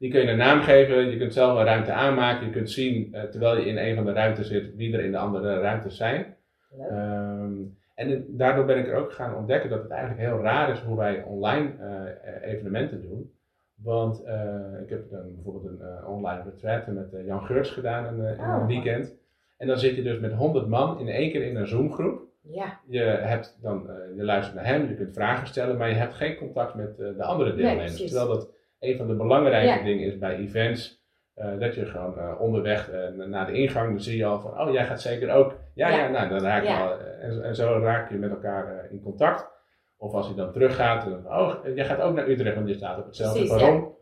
Die 0.00 0.10
kun 0.10 0.20
je 0.20 0.28
een 0.28 0.36
naam 0.38 0.60
geven, 0.60 1.10
je 1.10 1.16
kunt 1.18 1.32
zelf 1.32 1.58
een 1.58 1.64
ruimte 1.64 1.92
aanmaken, 1.92 2.46
je 2.46 2.52
kunt 2.52 2.70
zien 2.70 3.14
eh, 3.14 3.22
terwijl 3.22 3.56
je 3.56 3.64
in 3.66 3.78
een 3.78 3.94
van 3.94 4.04
de 4.04 4.12
ruimtes 4.12 4.48
zit 4.48 4.74
wie 4.76 4.94
er 4.94 5.04
in 5.04 5.10
de 5.10 5.18
andere 5.18 5.60
ruimtes 5.60 5.96
zijn. 5.96 6.36
Ehm, 6.78 7.52
en 7.94 8.24
daardoor 8.28 8.64
ben 8.64 8.78
ik 8.78 8.88
er 8.88 8.94
ook 8.94 9.12
gaan 9.12 9.34
ontdekken 9.36 9.70
dat 9.70 9.82
het 9.82 9.90
eigenlijk 9.90 10.20
heel 10.20 10.40
raar 10.42 10.70
is 10.70 10.80
hoe 10.80 10.96
wij 10.96 11.22
online 11.22 11.70
eh, 11.80 12.52
evenementen 12.52 13.02
doen. 13.02 13.32
Want 13.74 14.22
eh, 14.24 14.80
ik 14.82 14.88
heb 14.90 15.10
dan 15.10 15.34
bijvoorbeeld 15.34 15.80
een 15.80 16.04
online 16.06 16.42
retreat 16.42 16.86
met 16.86 17.06
Jan 17.26 17.42
Geurts 17.44 17.70
gedaan 17.70 18.04
een, 18.04 18.26
eh, 18.26 18.32
in 18.32 18.44
Oh. 18.44 18.56
een 18.60 18.66
weekend. 18.66 19.14
En 19.56 19.66
dan 19.66 19.78
zit 19.78 19.96
je 19.96 20.02
dus 20.02 20.18
met 20.18 20.32
100 20.32 20.66
man 20.68 20.98
in 21.00 21.08
één 21.08 21.30
keer 21.30 21.42
in 21.42 21.56
een 21.56 21.66
Zoom-groep. 21.66 22.20
Ja, 22.42 22.80
Je, 22.88 23.00
hebt 23.02 23.58
dan, 23.62 23.86
je 24.16 24.24
luistert 24.24 24.56
naar 24.56 24.66
hem, 24.66 24.88
je 24.88 24.94
kunt 24.94 25.14
vragen 25.14 25.46
stellen, 25.46 25.76
maar 25.76 25.88
je 25.88 25.94
hebt 25.94 26.14
geen 26.14 26.36
contact 26.36 26.74
met 26.74 26.96
de 26.96 27.22
andere 27.22 27.54
deelnemers. 27.54 27.96
Terwijl 27.96 28.26
dat 28.28 28.50
een 28.80 28.96
van 28.96 29.06
de 29.06 29.14
belangrijke 29.14 29.78
Ja. 29.78 29.82
dingen 29.84 30.06
is 30.06 30.18
bij 30.18 30.36
events. 30.36 30.98
eh, 31.34 31.58
dat 31.58 31.74
je 31.74 31.86
gewoon 31.86 32.18
eh, 32.18 32.40
onderweg 32.40 32.90
eh, 32.90 33.08
na- 33.16 33.26
naar 33.26 33.46
de 33.46 33.52
ingang, 33.52 33.88
dan 33.90 34.00
zie 34.00 34.16
je 34.16 34.24
al 34.24 34.40
van, 34.40 34.60
oh 34.60 34.72
jij 34.72 34.84
gaat 34.86 35.00
zeker 35.00 35.30
ook. 35.30 35.58
Ja, 35.74 35.88
ja, 35.88 35.96
Ja. 35.96 36.08
nou 36.10 36.28
dan 36.28 36.40
raak 36.40 36.62
je 36.62 36.68
Ja. 36.68 36.86
al. 36.88 36.98
En, 37.00 37.42
en 37.42 37.54
zo 37.54 37.78
raak 37.82 38.10
je 38.10 38.16
met 38.16 38.30
elkaar 38.30 38.86
in 38.90 39.00
contact. 39.02 39.48
Of 39.96 40.12
als 40.12 40.28
je 40.28 40.34
dan 40.34 40.52
teruggaat, 40.52 41.04
dan, 41.04 41.26
oh 41.26 41.54
jij 41.74 41.84
gaat 41.84 42.00
ook 42.00 42.14
naar 42.14 42.28
Utrecht, 42.28 42.54
want 42.54 42.68
je 42.68 42.74
staat 42.74 42.98
op 42.98 43.04
hetzelfde 43.06 43.46
perron. 43.46 43.92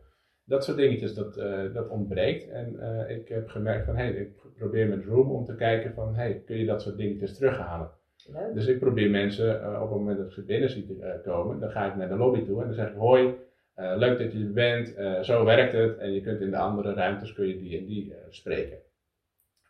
Dat 0.45 0.65
soort 0.65 0.77
dingetjes, 0.77 1.15
dat, 1.15 1.35
dat 1.75 1.89
ontbreekt. 1.89 2.49
En 2.49 2.77
ik 3.09 3.29
heb 3.29 3.49
gemerkt 3.49 3.85
van, 3.85 3.97
hé, 3.97 4.05
hey, 4.05 4.13
ik 4.13 4.31
probeer 4.57 4.89
met 4.89 5.05
Room 5.05 5.31
om 5.31 5.45
te 5.45 5.55
kijken 5.55 5.95
van, 5.95 6.15
hey, 6.15 6.43
kun 6.47 6.57
je 6.59 6.67
dat 6.67 6.83
soort 6.83 6.97
dingetjes 6.97 7.39
terughalen? 7.39 7.91
leuk. 8.33 8.55
Dus 8.55 8.67
ik 8.67 8.79
probeer 8.79 9.11
mensen 9.11 9.55
op 9.75 9.81
het 9.89 9.99
moment 9.99 10.17
dat 10.19 10.27
ik 10.27 10.33
ze 10.33 10.45
binnen 10.45 10.71
zie 10.71 10.99
komen, 11.25 11.61
dan 11.61 11.71
ga 11.71 11.87
ik 11.87 11.97
naar 11.97 12.09
de 12.09 12.17
lobby 12.17 12.45
toe 12.45 12.61
en 12.61 12.67
dan 12.67 12.75
zeg 12.75 12.89
ik 12.89 12.97
hoi, 12.97 13.35
eh, 13.79 13.93
leuk 13.97 14.19
dat 14.19 14.33
je 14.33 14.39
er 14.39 14.53
bent, 14.53 14.95
eh, 14.95 15.21
zo 15.21 15.45
werkt 15.45 15.73
het 15.73 15.97
en 15.97 16.13
je 16.13 16.21
kunt 16.21 16.41
in 16.41 16.51
de 16.51 16.57
andere 16.57 16.93
ruimtes 16.93 17.33
kun 17.33 17.47
je 17.47 17.57
die 17.57 17.79
en 17.79 17.85
die 17.85 18.15
eh, 18.15 18.19
spreken. 18.29 18.79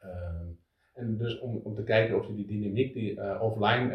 Ehm, 0.01 0.47
en 0.95 1.17
dus 1.17 1.39
om, 1.39 1.61
om 1.65 1.75
te 1.75 1.83
kijken 1.83 2.17
of 2.17 2.27
je 2.27 2.35
die 2.35 2.47
dynamiek 2.47 2.93
die 2.95 3.41
offline 3.41 3.93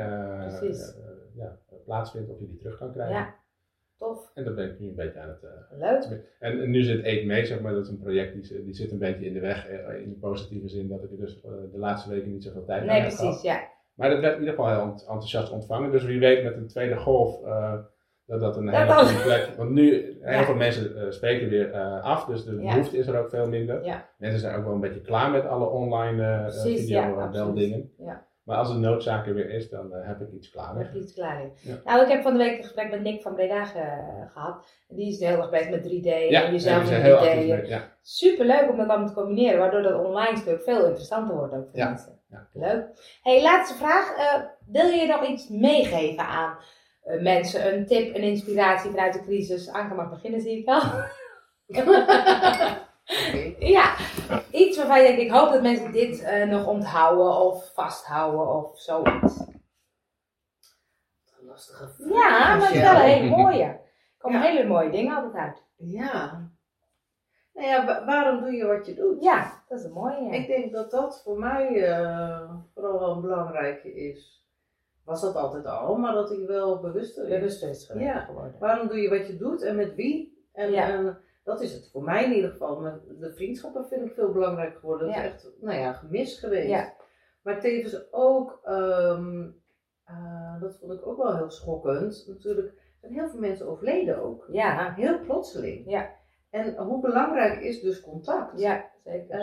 ja, 1.36 1.58
plaatsvindt, 1.86 2.30
of 2.30 2.39
je 2.39 2.47
die 2.47 2.58
terug 2.58 2.78
kan 2.78 2.91
krijgen. 2.91 3.15
Ja, 3.15 3.36
tof. 3.97 4.32
En 4.34 4.43
dat 4.43 4.56
ben 4.56 4.69
ik 4.69 4.80
nu 4.80 4.88
een 4.88 4.95
beetje 4.95 5.19
aan 5.19 5.30
het... 5.30 5.39
Leuk. 6.10 6.36
en, 6.39 6.62
en 6.62 6.69
nu 6.69 6.82
zit 6.84 7.06
Eet 7.06 7.26
mee, 7.26 7.45
zeg 7.45 7.60
maar, 7.60 7.73
dat 7.73 7.84
is 7.84 7.89
een 7.89 7.99
project 7.99 8.34
die, 8.34 8.43
zit- 8.43 8.65
die 8.65 8.73
zit 8.73 8.91
een 8.91 8.97
beetje 8.97 9.26
in 9.26 9.34
de 9.34 9.39
weg, 9.39 9.67
in 10.04 10.10
de 10.10 10.15
positieve 10.19 10.67
zin, 10.67 10.88
dat 10.88 11.04
ik 11.04 11.12
er 11.12 11.17
dus 11.17 11.41
de 11.41 11.78
laatste 11.78 12.10
weken 12.10 12.32
niet 12.32 12.43
zoveel 12.43 12.65
tijd 12.65 12.86
Nee, 12.86 12.99
heb 13.02 13.10
gehad. 13.12 13.26
precies, 13.26 13.41
ja. 13.41 13.67
Maar 13.93 14.10
dat 14.10 14.19
werd 14.19 14.34
in 14.34 14.39
ieder 14.39 14.56
geval 14.56 14.71
heel 14.71 14.82
ent- 14.91 15.02
enthousiast 15.02 15.52
ontvangen. 15.52 15.91
Dus 15.91 16.04
wie 16.04 16.19
weet 16.19 16.43
met 16.43 16.56
een 16.56 16.67
tweede 16.67 16.95
golf 16.95 17.41
dat 18.26 18.40
dat 18.40 18.58
een 18.58 18.70
hele 18.70 18.94
goede 18.94 19.24
plek 19.24 19.50
Want 19.58 19.70
nu, 19.70 20.18
heel 20.22 20.32
Ja. 20.40 20.44
veel 20.44 20.56
mensen 20.56 20.98
eh, 20.98 21.12
spreken 21.12 21.50
weer 21.50 21.72
eh, 21.72 22.04
af, 22.04 22.26
dus 22.26 22.46
de 22.46 22.62
Ja. 22.62 22.70
behoefte 22.74 22.98
is 22.98 23.08
er 23.08 23.20
ook 23.20 23.30
veel 23.30 23.48
minder. 23.48 23.86
Ja. 23.86 24.06
Mensen 24.18 24.40
zijn 24.40 24.56
ook 24.58 24.64
wel 24.64 24.74
een 24.74 24.80
beetje 24.80 25.02
klaar 25.02 25.32
met 25.32 25.46
alle 25.46 25.66
online 25.70 26.22
ja, 26.22 26.38
eh, 26.38 26.46
absoluut. 26.46 27.32
beldingen. 27.32 27.92
Ja. 27.98 28.26
Maar 28.44 28.58
als 28.58 28.72
de 28.74 28.78
noodzaak 28.80 29.28
er 29.28 29.34
weer 29.34 29.50
is, 29.50 29.70
dan 29.70 29.90
heb 29.94 30.22
ik 30.22 30.32
iets 30.32 30.50
klaar 30.52 30.76
heb 30.78 30.94
iets 30.96 31.14
klaar. 31.14 31.42
Nou, 31.84 32.02
ik 32.02 32.08
heb 32.12 32.22
van 32.22 32.32
de 32.32 32.38
week 32.38 32.58
een 32.58 32.64
gesprek 32.64 32.92
met 32.92 33.02
Nick 33.02 33.22
van 33.22 33.34
Breda 33.36 33.66
ge- 33.66 34.28
gehad. 34.34 34.66
Die 34.88 35.08
is 35.08 35.20
heel 35.20 35.38
erg 35.38 35.50
bezig 35.50 35.70
met 35.70 35.84
3D 35.84 36.30
Ja, 36.30 36.44
en 36.44 36.52
jezelf 36.52 36.90
heel 36.90 37.18
3D. 37.18 37.20
actief 37.20 37.48
mee. 37.48 37.66
Ja. 37.68 37.82
Super 38.02 38.46
leuk 38.46 38.70
om 38.70 38.78
dat 38.78 38.88
allemaal 38.90 39.08
te 39.08 39.14
combineren, 39.14 39.60
waardoor 39.60 39.82
dat 39.82 40.06
online 40.06 40.38
stuk 40.38 40.64
veel 40.64 40.86
interessanter 40.86 41.36
wordt 41.36 41.54
ook 41.54 41.68
voor 41.70 41.80
Ja. 41.80 41.88
mensen. 41.88 42.20
Leuk. 42.54 42.86
Hey, 43.22 43.42
laatste 43.42 43.78
vraag. 43.78 44.16
Wil 44.68 44.86
je 44.86 45.08
nog 45.08 45.28
iets 45.28 45.50
meegeven 45.50 46.26
aan 46.28 46.58
mensen? 47.04 47.74
Een 47.74 47.86
tip, 47.86 48.16
een 48.16 48.22
inspiratie 48.22 48.89
vanuit 48.89 49.13
de 49.13 49.24
crisis? 49.24 49.70
Anke 49.70 49.94
mag 49.94 50.10
beginnen, 50.10 50.42
zie 50.42 50.60
ik 50.60 50.68
al. 50.68 50.82
Ja, 53.60 53.96
iets 54.52 54.78
waarvan 54.78 55.02
je 55.02 55.08
denkt, 55.08 55.22
ik 55.22 55.32
hoop 55.32 55.52
dat 55.52 55.62
mensen 55.62 55.92
dit 55.92 56.22
uh, 56.22 56.44
nog 56.44 56.68
onthouden 56.68 57.36
of 57.36 57.74
vasthouden 57.74 58.56
of 58.56 58.80
zoiets. 58.80 59.44
Lastige 61.42 61.89
vraag. 61.89 62.10
Ja, 62.10 62.56
maar 62.56 62.68
het 62.68 62.76
is 62.76 62.82
wel 62.82 62.96
een 62.96 63.02
hele 63.02 63.30
mooie. 63.30 63.63
Er 63.63 63.80
komen 64.18 64.39
ja. 64.39 64.46
hele 64.46 64.68
mooie 64.68 64.89
dingen 64.89 65.16
altijd 65.16 65.34
uit. 65.34 65.63
Ja. 65.76 66.52
Nou 67.54 67.68
ja, 67.68 68.06
waarom 68.06 68.44
doe 68.44 68.52
je 68.52 68.66
wat 68.66 68.86
je 68.86 68.94
doet? 68.94 69.24
Ja, 69.24 69.63
dat 69.68 69.80
is 69.80 69.86
een 69.86 69.92
mooie. 69.92 70.36
Ik 70.36 70.48
denk 70.48 70.72
dat 70.72 70.92
dat 70.92 71.22
voor 71.24 71.39
mij 71.39 71.70
uh, 71.72 72.52
vooral 72.74 73.00
wel 73.00 73.16
een 73.16 73.22
belangrijke 73.22 73.94
is. 73.94 74.43
Was 75.06 75.22
dat 75.22 75.36
altijd 75.36 75.66
al, 75.66 75.96
maar 75.96 76.13
dat 76.13 76.32
ik 76.32 76.48
wel 76.48 76.80
bewuster. 76.80 77.28
Bewuster 77.30 77.70
is 77.70 77.92
ja. 77.98 78.20
geworden. 78.20 78.56
Waarom 78.60 78.88
doe 78.88 78.98
je 78.98 79.10
wat 79.10 79.28
je 79.28 79.38
doet 79.38 79.62
en 79.62 79.76
met 79.76 79.96
wie? 79.96 80.48
En, 80.54 80.72
ja. 80.72 80.89
en 80.89 81.18
dat 81.44 81.62
is 81.62 81.74
het 81.74 81.89
voor 81.92 82.04
mij 82.04 82.24
in 82.24 82.34
ieder 82.34 82.50
geval. 82.50 82.82
De 83.20 83.34
vriendschappen 83.34 83.88
vind 83.88 84.06
ik 84.06 84.13
veel 84.13 84.32
belangrijker 84.32 84.80
geworden. 84.80 85.08
Dat 85.08 85.16
is 85.16 85.24
echt, 85.24 85.52
nou 85.62 85.80
ja, 85.80 85.94
gemist 85.94 86.39
geweest. 86.39 86.70
Ja. 86.70 86.94
Maar 87.42 87.60
tevens 87.60 88.13
ook, 88.13 88.60
um, 88.66 89.62
uh, 90.10 90.62
dat 90.62 90.78
vond 90.80 90.94
ik 90.94 91.08
ook 91.08 91.18
wel 91.18 91.36
heel 91.36 91.52
schokkend. 91.52 92.26
Natuurlijk 92.28 92.74
zijn 93.00 93.13
heel 93.13 93.30
veel 93.30 93.39
mensen 93.39 93.68
overleden 93.68 94.22
ook. 94.22 94.48
Ja. 94.52 94.94
Heel 94.94 95.20
plotseling. 95.20 95.89
Ja. 95.89 96.10
En 96.50 96.76
hoe 96.76 97.02
belangrijk 97.02 97.62
is 97.62 97.82
dus 97.82 98.02
contact? 98.02 98.60
Ja, 98.60 98.89
zeker. 99.04 99.42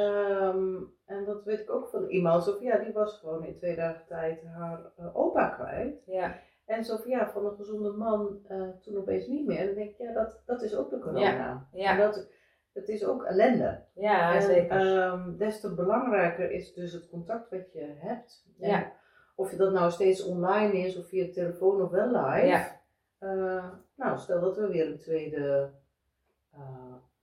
Um, 0.55 0.95
en 1.11 1.25
dat 1.25 1.45
weet 1.45 1.61
ik 1.61 1.71
ook 1.71 1.89
van 1.89 2.07
iemand. 2.07 2.57
Ja, 2.61 2.79
die 2.79 2.93
was 2.93 3.19
gewoon 3.19 3.45
in 3.45 3.55
twee 3.55 3.77
dagen 3.77 4.07
tijd 4.07 4.45
haar 4.45 4.93
uh, 5.01 5.17
opa 5.17 5.49
kwijt. 5.49 6.03
Ja. 6.07 6.39
En 6.67 6.85
zo 6.85 6.97
van 6.97 7.11
ja, 7.11 7.31
van 7.31 7.45
een 7.47 7.57
gezonde 7.57 7.91
man 7.91 8.39
uh, 8.51 8.69
toen 8.81 8.97
opeens 8.97 9.27
niet 9.27 9.47
meer. 9.47 9.59
En 9.59 9.67
dan 9.67 9.75
denk 9.75 9.91
ik, 9.91 9.99
ja, 9.99 10.13
dat, 10.13 10.43
dat 10.47 10.63
is 10.63 10.75
ook 10.75 10.91
de 10.91 10.99
corona. 10.99 11.21
Ja. 11.21 11.67
ja. 11.73 11.91
En 11.91 11.99
dat, 11.99 12.29
het 12.73 12.89
is 12.89 13.05
ook 13.05 13.25
ellende. 13.25 13.85
Ja, 13.95 14.35
en, 14.35 14.43
zeker. 14.43 15.03
Um, 15.03 15.37
des 15.37 15.61
te 15.61 15.75
belangrijker 15.75 16.51
is 16.51 16.75
dus 16.75 16.93
het 16.93 17.09
contact 17.09 17.51
wat 17.51 17.73
je 17.73 17.95
hebt. 17.97 18.47
En 18.61 18.69
ja. 18.69 18.93
Of 19.35 19.51
je 19.51 19.57
dat 19.57 19.73
nou 19.73 19.91
steeds 19.91 20.25
online 20.25 20.79
is 20.79 20.99
of 20.99 21.09
via 21.09 21.33
telefoon 21.33 21.83
of 21.83 21.91
wel 21.91 22.07
live. 22.07 22.47
Ja. 22.47 22.81
Uh, 23.21 23.71
nou, 23.97 24.19
stel 24.19 24.41
dat 24.41 24.57
we 24.57 24.69
weer 24.69 24.87
een 24.87 24.99
tweede 24.99 25.71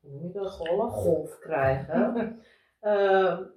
hoe 0.08 0.20
noem 0.20 0.32
je 0.34 0.40
dat? 0.40 0.52
golf, 0.52 0.94
golf 0.94 1.40
krijgen. 1.40 2.16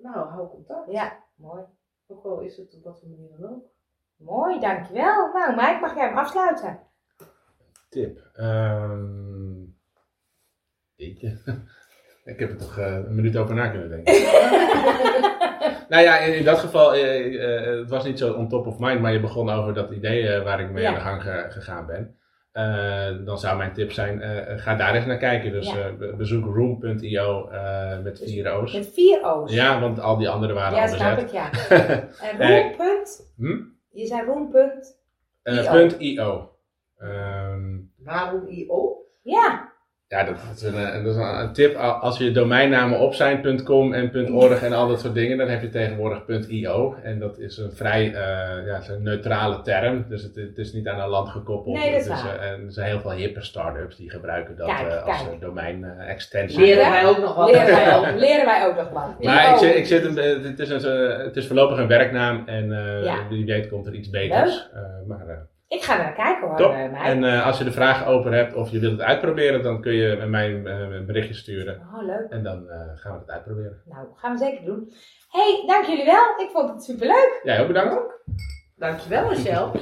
nou, 0.02 0.28
hou 0.28 0.48
contact. 0.48 0.90
Ja, 0.90 1.24
mooi. 1.34 1.62
Ook 2.06 2.24
al 2.24 2.40
is 2.40 2.56
het 2.56 2.74
op 2.74 2.84
wat 2.84 3.00
voor 3.00 3.08
manier 3.08 3.30
dan 3.38 3.50
ook. 3.50 3.64
Mooi, 4.16 4.60
dankjewel. 4.60 5.32
Nou, 5.32 5.56
Mike, 5.56 5.78
mag 5.80 5.94
jij 5.94 6.08
hem 6.08 6.18
afsluiten? 6.18 6.80
Tip. 7.88 8.30
Um, 8.36 9.76
ik 12.24 12.38
heb 12.38 12.50
er 12.50 12.56
toch 12.56 12.78
uh, 12.78 12.94
een 12.94 13.14
minuut 13.14 13.36
over 13.36 13.54
na 13.54 13.68
kunnen 13.68 13.88
denken. 13.88 14.14
nou 15.92 16.02
ja, 16.02 16.18
in, 16.18 16.34
in 16.34 16.44
dat 16.44 16.58
geval, 16.58 16.96
uh, 16.96 17.26
uh, 17.26 17.78
het 17.78 17.90
was 17.90 18.04
niet 18.04 18.18
zo 18.18 18.32
on 18.32 18.48
top 18.48 18.66
of 18.66 18.78
mind, 18.78 19.00
maar 19.00 19.12
je 19.12 19.20
begon 19.20 19.50
over 19.50 19.74
dat 19.74 19.90
idee 19.90 20.40
waar 20.40 20.60
ik 20.60 20.70
mee 20.70 20.82
ja. 20.82 20.88
aan 20.88 20.94
de 20.94 21.00
gang 21.00 21.22
ge 21.22 21.46
gegaan 21.48 21.86
ben. 21.86 22.19
Dan 23.24 23.38
zou 23.38 23.56
mijn 23.56 23.72
tip 23.72 23.92
zijn, 23.92 24.20
ga 24.58 24.74
daar 24.74 24.94
eens 24.94 25.06
naar 25.06 25.18
kijken. 25.18 25.52
Dus 25.52 25.72
ja. 25.72 25.92
bezoek 26.16 26.44
room.io 26.44 27.48
met 28.02 28.16
dus 28.18 28.32
vier 28.32 28.52
O's. 28.52 28.72
Met 28.72 28.90
vier 28.92 29.24
O's? 29.24 29.52
Ja, 29.52 29.80
want 29.80 30.00
al 30.00 30.16
die 30.16 30.28
andere 30.28 30.52
waren 30.52 30.76
ja, 30.76 30.84
al 30.84 30.90
bezet. 30.90 31.00
Ja, 31.00 31.14
snap 31.14 31.26
ik, 31.26 31.32
ja. 31.32 32.38
en 32.38 32.76
room. 32.76 33.04
hm? 33.36 33.62
Je 33.90 34.06
zei 34.06 34.26
room.io. 34.26 34.80
Uh, 35.44 35.98
.io. 35.98 36.50
Um, 36.98 37.92
Waarom 38.04 38.46
IO? 38.46 39.04
Ja. 39.22 39.72
Ja, 40.10 40.24
dat 40.24 40.36
is, 40.54 40.62
een, 40.62 41.04
dat 41.04 41.14
is 41.14 41.22
een, 41.22 41.52
tip. 41.52 41.76
Als 41.76 42.18
je 42.18 42.32
domeinnamen 42.32 42.98
op 42.98 43.14
zijn 43.14 43.64
.com 43.64 43.92
en 43.92 44.32
.org 44.32 44.62
en 44.62 44.72
al 44.72 44.88
dat 44.88 45.00
soort 45.00 45.14
dingen, 45.14 45.38
dan 45.38 45.48
heb 45.48 45.62
je 45.62 45.68
tegenwoordig 45.68 46.48
.io. 46.48 46.96
En 47.02 47.18
dat 47.18 47.38
is 47.38 47.58
een 47.58 47.72
vrij 47.72 48.06
uh, 48.06 48.14
ja, 48.66 48.80
een 48.88 49.02
neutrale 49.02 49.62
term. 49.62 50.04
Dus 50.08 50.22
het, 50.22 50.34
het, 50.34 50.58
is 50.58 50.72
niet 50.72 50.88
aan 50.88 51.00
een 51.00 51.08
land 51.08 51.28
gekoppeld. 51.28 51.76
Nee, 51.76 51.90
dat 51.90 52.00
is 52.00 52.06
dus, 52.06 52.22
waar. 52.22 52.36
uh, 52.36 52.50
en 52.50 52.66
er 52.66 52.72
zijn 52.72 52.88
heel 52.88 53.00
veel 53.00 53.12
hippe 53.12 53.42
start-ups 53.42 53.96
die 53.96 54.10
gebruiken 54.10 54.56
dat 54.56 54.66
kijk, 54.66 54.88
uh, 54.88 55.06
als 55.06 55.24
kijk. 55.24 55.40
domein 55.40 55.84
extensie. 55.98 56.60
Leren 56.60 56.90
wij 56.90 57.06
ook 57.06 57.18
nog 57.18 57.34
wat. 57.34 57.50
Leren 57.50 57.66
wij 57.66 57.96
ook, 57.96 58.18
leren 58.18 58.44
wij 58.44 58.66
ook 58.66 58.76
nog 58.76 58.90
wat. 58.90 59.22
Maar 59.24 59.50
ik 59.50 59.56
zit, 59.56 59.76
ik 59.76 59.86
zit 59.86 60.04
een, 60.04 60.16
het, 60.44 60.58
is 60.58 60.68
een, 60.68 61.20
het 61.24 61.36
is 61.36 61.46
voorlopig 61.46 61.78
een 61.78 61.88
werknaam 61.88 62.42
en 62.46 62.68
ja. 63.02 63.28
wie 63.28 63.44
weet 63.44 63.68
komt 63.68 63.86
er 63.86 63.94
iets 63.94 64.10
beters. 64.10 64.70
maar, 65.06 65.48
ik 65.70 65.82
ga 65.82 65.98
er 65.98 66.02
naar 66.02 66.14
kijken 66.14 66.48
hoor. 66.48 66.56
Top. 66.56 66.72
Uh, 66.72 67.06
en 67.06 67.22
uh, 67.22 67.46
als 67.46 67.58
je 67.58 67.64
er 67.64 67.72
vragen 67.72 68.06
over 68.06 68.32
hebt 68.32 68.54
of 68.54 68.70
je 68.70 68.78
wilt 68.78 68.92
het 68.92 69.00
uitproberen, 69.00 69.62
dan 69.62 69.80
kun 69.80 69.92
je 69.92 70.26
mij 70.26 70.50
uh, 70.50 70.78
een 70.78 71.06
berichtje 71.06 71.34
sturen. 71.34 71.80
Oh, 71.94 72.04
leuk. 72.04 72.26
En 72.30 72.42
dan 72.42 72.66
gaan 72.94 73.12
we 73.12 73.18
het 73.18 73.30
uitproberen. 73.30 73.82
Nou, 73.84 74.06
gaan 74.16 74.32
we 74.32 74.38
zeker 74.38 74.64
doen. 74.64 74.92
hey, 75.28 75.64
dank 75.66 75.84
jullie 75.84 76.04
wel. 76.04 76.46
Ik 76.46 76.50
vond 76.52 76.70
het 76.70 76.82
superleuk. 76.82 77.40
Jij 77.42 77.60
ook 77.60 77.66
bedankt. 77.66 77.96
Dankjewel, 78.76 79.28
Michel. 79.28 79.72